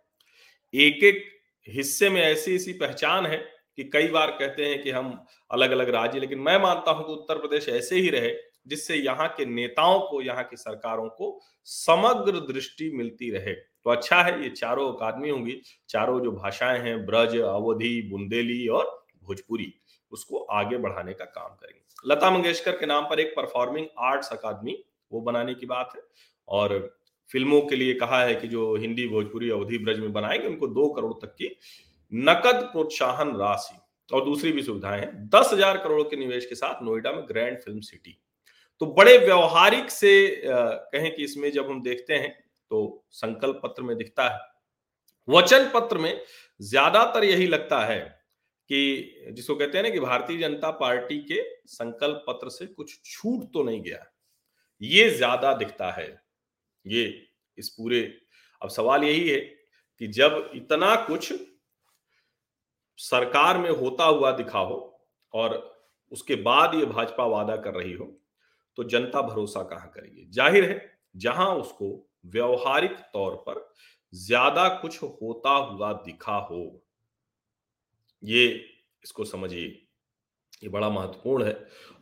एक 0.74 1.04
एक 1.04 1.26
हिस्से 1.68 2.10
में 2.10 2.22
ऐसी 2.22 2.56
ऐसी 2.56 2.74
पहचान 2.74 3.26
है 3.26 3.53
कि 3.78 3.84
कई 3.84 4.08
बार 4.08 4.32
कहते 4.32 4.66
हैं 4.66 4.82
कि 4.84 4.90
हम 4.90 5.26
अलग 5.52 5.72
अलग 5.72 5.90
राज्य, 5.90 6.20
लेकिन 6.20 6.40
मैं 6.40 6.62
मानता 6.62 6.92
हूँ 6.92 7.06
कि 7.06 7.14
उत्तर 7.14 7.38
प्रदेश 7.38 7.70
ऐसे 7.70 7.96
ही 7.96 8.10
रहे, 8.10 8.32
जिससे 8.68 8.96
यहाँ 8.96 9.28
के 9.28 9.46
नेताओं 9.46 10.00
को, 10.00 10.22
यहाँ 10.22 10.44
की 10.44 10.58
सरकारों 10.58 11.10
को 11.10 11.40
समग्र 11.66 12.54
दृष्टि 12.54 12.92
मिलती 12.94 13.32
रहे। 13.32 13.54
तो 13.54 13.90
अच्छा 13.90 14.22
है, 14.22 14.44
ये 14.44 14.50
चारों 14.50 14.94
अकादमी 14.94 15.30
होंगी, 15.30 15.62
चारों 15.90 16.20
जो 16.20 16.32
भाषाएँ 16.32 16.80
हैं, 16.80 17.06
ब्रज, 17.06 17.38
अवधि, 17.38 18.10
बुंदेली 18.12 18.68
और 18.68 19.06
भोजपुरी, 19.24 19.74
उसको 20.12 20.38
आगे 20.38 20.78
बढ़ाने 20.78 21.14
का 21.14 21.26
काम 21.26 21.56
करेंगे। 21.56 22.14
लता 22.14 22.32
मंगेशकर 22.32 22.72
के 22.72 22.86
नाम 22.86 23.04
पर 23.04 23.20
एक 23.20 23.34
परफॉर्मिंग 23.36 23.88
आर्ट्स 24.00 24.30
अकादमी, 24.30 24.84
वो 25.12 25.22
बनाने 25.22 25.54
की 25.54 25.66
बात 25.66 25.90
है, 25.96 26.02
और 26.48 26.98
फ़िल्मों 27.32 27.62
के 27.62 27.76
लिए 27.76 27.94
कहा 27.94 28.24
है 28.24 28.36
कि 28.36 28.48
जो 28.48 28.76
हिंदी, 28.76 29.08
भोजपुरी, 29.08 29.50
अवधि, 29.50 29.78
ब्रज 29.78 30.00
में 30.00 30.14
बनाएँगे, 30.14 30.48
उनको 30.48 30.68
दो 30.68 30.90
करोड़ 30.90 31.14
तक 31.14 31.34
की 31.34 31.56
नकद 32.14 32.62
प्रोत्साहन 32.72 33.36
राशि। 33.38 33.80
और 34.10 34.24
दूसरी 34.26 34.52
भी 34.52 34.62
सुविधाएँ 34.64 35.00
हैं। 35.02 35.28
दस 35.30 35.50
हज़ार 35.54 35.78
करोड़ 35.78 36.02
के 36.04 36.16
निवेश 36.16 36.46
के 36.46 36.56
साथ 36.56 36.82
नोएडा 36.84 37.12
में 37.12 37.24
ग्रैंड 37.28 37.58
फ़िल्म 37.60 37.80
सिटी। 37.82 38.18
तो 38.82 38.86
बड़े 38.94 39.18
व्यवहारिक 39.18 39.90
से 39.92 40.42
कहें 40.46 41.14
कि 41.16 41.24
इसमें 41.24 41.52
जब 41.52 41.70
हम 41.70 41.82
देखते 41.84 42.14
हैं 42.16 42.32
तो 42.72 43.06
संकल्प 43.12 43.60
पत्र 43.64 43.84
में 43.84 43.96
दिखता 43.98 44.28
है। 44.30 44.40
वचन 45.28 45.70
पत्र 45.74 45.98
में 45.98 46.22
ज़्यादातर 46.60 47.24
यही 47.24 47.48
लगता 47.48 47.80
है 47.86 48.00
कि, 48.00 49.32
जिसको 49.32 49.56
कहते 49.56 49.78
हैं 49.78 49.84
ना 49.84 49.90
कि 49.90 50.00
भारतीय 50.00 50.38
जनता 50.40 50.72
पार्टी 50.74 51.18
के 51.22 51.42
संकल्प 51.68 52.24
पत्र 52.28 52.50
से 52.50 52.66
कुछ 52.68 53.00
छूट 53.06 53.52
तो 53.54 53.64
नहीं 53.64 53.82
गया। 53.82 54.06
ये 54.82 55.10
ज़्यादा 55.10 55.54
दिखता 55.54 55.92
है। 55.92 56.08
ये 56.86 57.04
इस 57.58 57.70
पूरे, 57.70 58.02
अब 58.62 58.70
सवाल 58.70 59.04
यही 59.04 59.28
है 59.30 59.40
कि 60.02 60.08
जब 60.10 60.52
इतना 60.56 60.96
कुछ 61.06 61.34
सरकार 63.00 63.58
में 63.58 63.70
होता 63.72 64.06
हुआ 64.06 64.32
दिखा 64.34 64.60
हो 64.60 64.78
और 65.34 65.56
उसके 66.12 66.36
बाद 66.38 66.76
ये 66.76 66.86
भाजपा 66.86 67.26
वादा 67.28 67.56
कर 67.58 67.74
रही 67.74 67.94
हो 67.94 68.06
तो 68.78 68.84
जनता 68.86 69.22
भरोसा 69.22 69.64
कहाँ 69.64 69.90
करेगी? 69.90 70.26
ज़ाहिर 70.28 70.64
है, 70.64 70.92
जहाँ 71.16 71.48
उसको 71.56 72.10
व्यवहारिक 72.26 72.92
तौर 73.14 73.36
पर 73.48 73.68
ज़्यादा 74.14 74.68
कुछ 74.76 75.02
होता 75.04 75.50
हुआ 75.50 75.92
दिखा 76.06 76.36
हो, 76.42 76.82
ये 78.24 78.46
इसको 79.04 79.26
समझिए, 79.26 79.66
ये 80.64 80.70
बड़ा 80.70 80.90
महत्वपूर्ण 80.90 81.46
है। 81.46 81.58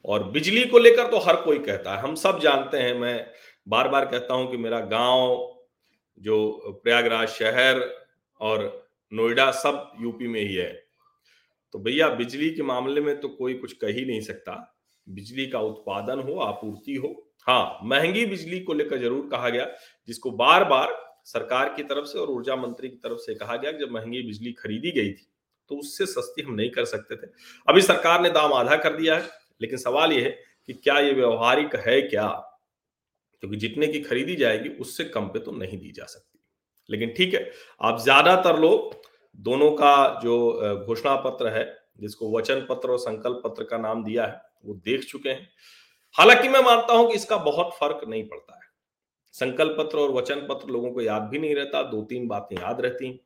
और 0.05 0.23
बिजली 0.31 0.65
को 0.65 0.79
लेकर 0.79 1.11
तो 1.11 1.19
हर 1.19 1.35
कोई 1.35 1.59
कहता 1.59 1.95
है। 1.95 2.01
हम 2.01 2.15
सब 2.15 2.39
जानते 2.39 2.77
हैं, 2.77 2.93
मैं 2.95 3.25
बार 3.67 3.87
बार 3.87 4.05
कहता 4.05 4.33
हूँ 4.33 4.49
कि 4.51 4.57
मेरा 4.57 4.79
गाँव, 4.81 5.47
जो 6.17 6.79
प्रयागराज 6.83 7.27
शहर 7.29 7.79
और 8.41 8.80
नोएडा 9.11 9.49
सब 9.51 9.91
यूपी 10.01 10.27
में 10.27 10.39
ही 10.41 10.55
है। 10.55 10.71
तो 11.73 11.79
भैया, 11.79 12.07
बिजली 12.09 12.49
के 12.49 12.63
मामले 12.63 13.01
में 13.01 13.19
तो 13.19 13.29
कोई 13.29 13.53
कुछ 13.53 13.73
कह 13.73 13.87
ही 13.89 14.05
नहीं 14.05 14.21
सकता। 14.21 14.53
बिजली 15.07 15.45
का 15.47 15.59
उत्पादन 15.59 16.19
हो, 16.19 16.39
आपूर्ति 16.39 16.95
हो। 16.95 17.15
हाँ 17.47 17.79
महँगी 17.83 18.25
बिजली 18.25 18.59
को 18.59 18.73
लेकर 18.73 18.97
ज़रूर 18.97 19.27
कहा 19.31 19.49
गया, 19.49 19.65
जिसको 20.07 20.31
बार 20.31 20.63
बार 20.63 20.95
सरकार 21.25 21.73
की 21.75 21.83
तरफ़ 21.83 22.05
से 22.05 22.19
और 22.19 22.29
ऊर्जा 22.29 22.55
मंत्री 22.55 22.89
की 22.89 22.95
तरफ़ 22.97 23.17
से 23.17 23.35
कहा 23.35 23.55
गया 23.55 23.71
जब 23.71 23.91
महँगी 23.91 24.21
बिजली 24.23 24.51
खरीदी 24.53 24.91
गई 24.91 25.09
थी 25.09 25.27
तो 25.71 25.75
उससे 25.75 26.05
सस्ती 26.05 26.41
हम 26.41 26.53
नहीं 26.53 26.69
कर 26.69 26.85
सकते 26.85 27.15
थे। 27.15 27.27
अभी 27.67 27.81
सरकार 27.81 28.21
ने 28.21 28.29
दाम 28.29 28.53
आधा 28.53 28.75
कर 28.75 28.95
दिया 28.95 29.15
है, 29.15 29.29
लेकिन 29.61 29.77
सवाल 29.77 30.13
यह 30.13 30.23
है 30.23 30.29
कि 30.69 30.73
क्या 30.73 30.97
ये 30.99 31.13
व्यवहारिक 31.13 31.75
है 31.77 32.01
क्या? 32.01 32.27
क्योंकि 33.43 33.57
जितने 33.57 33.87
की 33.87 33.99
खरीदी 33.99 34.35
जाएगी, 34.35 34.69
उससे 34.69 35.03
कम 35.05 35.27
पे 35.27 35.39
तो 35.39 35.51
नहीं 35.51 35.77
दी 35.77 35.91
जा 35.91 36.05
सकती। 36.05 36.39
लेकिन 36.89 37.13
ठीक 37.17 37.33
है, 37.33 37.51
आप 37.81 37.99
ज़्यादातर 37.99 38.59
लोग 38.59 39.00
दोनों 39.35 39.71
का 39.71 40.19
जो 40.23 40.85
घोषणा 40.85 41.15
पत्र 41.15 41.47
है, 41.47 41.65
जिसको 41.99 42.37
वचन 42.37 42.65
पत्र 42.69 42.89
और 42.89 42.97
संकल्प 42.97 43.41
पत्र 43.43 43.63
का 43.63 43.77
नाम 43.77 44.03
दिया 44.03 44.25
है, 44.25 44.41
वो 44.65 44.73
देख 44.75 45.03
चुके 45.03 45.29
हैं। 45.29 45.49
हालाँकि 46.15 46.49
मैं 46.49 46.59
मानता 46.59 46.93
हूँ 46.93 47.09
कि 47.09 47.15
इसका 47.15 47.37
बहुत 47.37 47.73
फ़र्क 47.79 48.01
नहीं 48.07 48.23
पड़ता 48.27 48.55
है। 48.55 48.69
संकल्प 49.35 49.75
पत्र 49.79 49.97
और 49.97 50.11
वचन 50.11 50.45
पत्र 50.49 50.67
लोगों 50.67 50.91
को 50.91 51.01
याद 51.01 51.21
भी 51.21 51.39
नहीं 51.39 51.55
रहता 51.55 51.83
दो 51.83 52.01
तीन 52.01 52.27
बातें 52.27 52.55
याद 52.57 52.81
रहती 52.81 53.19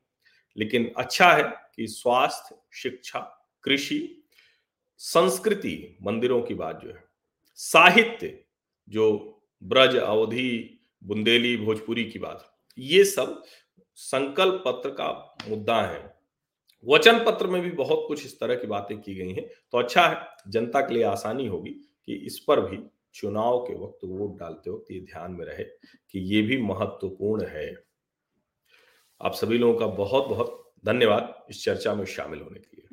लेकिन 0.58 0.92
अच्छा 0.98 1.32
है 1.32 1.44
कि 1.76 1.88
स्वास्थ्य, 1.88 2.56
शिक्षा, 2.74 3.20
कृषि, 3.64 4.24
संस्कृति, 4.98 5.98
मंदिरों 6.04 6.42
की 6.42 6.54
बात 6.54 6.80
जो 6.82 6.90
है, 6.90 7.04
साहित्य, 7.56 8.40
जो 8.88 9.42
ब्रज, 9.64 9.96
अवधि, 9.96 10.80
बुंदेली, 11.04 11.56
भोजपुरी 11.58 12.06
की 12.06 12.20
बात, 12.20 12.46
ये 12.78 13.04
सब 13.04 13.44
संकल्प 13.96 14.64
पत्र 14.68 14.90
का 14.90 15.36
मुद्दा 15.50 15.82
है। 15.82 16.16
वचन 16.86 17.20
पत्र 17.20 17.48
में 17.48 17.62
भी 17.62 17.72
बहुत 17.72 18.06
कुछ 18.08 18.26
इस 18.26 18.40
तरह 18.40 18.56
की 18.56 18.68
बातें 18.68 19.02
की 19.02 19.16
गई 19.16 19.32
हैं। 19.32 19.48
तो 19.72 19.78
अच्छा 19.78 20.08
है, 20.08 20.28
जनता 20.48 20.82
के 20.82 20.94
लिए 20.94 21.04
आसानी 21.04 21.48
होगी 21.48 21.72
कि 22.06 22.16
इस 22.16 22.40
पर 22.40 22.62
भी 22.62 22.78
चुनाव 23.14 23.60
के 23.60 23.76
वक्त 23.76 24.00
वोट 24.04 24.40
डालते 24.40 24.72
वक्त 24.72 24.92
ये 24.92 25.00
ध्यान 25.00 25.32
में 25.32 25.46
रहे 25.46 25.64
कि 26.12 26.36
ये 26.36 26.42
भी 26.42 26.62
महत्वपूर्ण 26.62 27.46
है। 27.46 27.84
आप 29.22 29.34
सभी 29.34 29.58
लोगों 29.58 29.80
का 29.80 29.88
बहुत 29.88 30.28
बहुत 30.28 30.72
धन्यवाद 30.86 31.46
इस 31.50 31.64
चर्चा 31.64 31.94
में 31.96 32.06
शामिल 32.06 32.40
होने 32.40 32.60
के 32.60 32.78
लिए। 32.78 32.85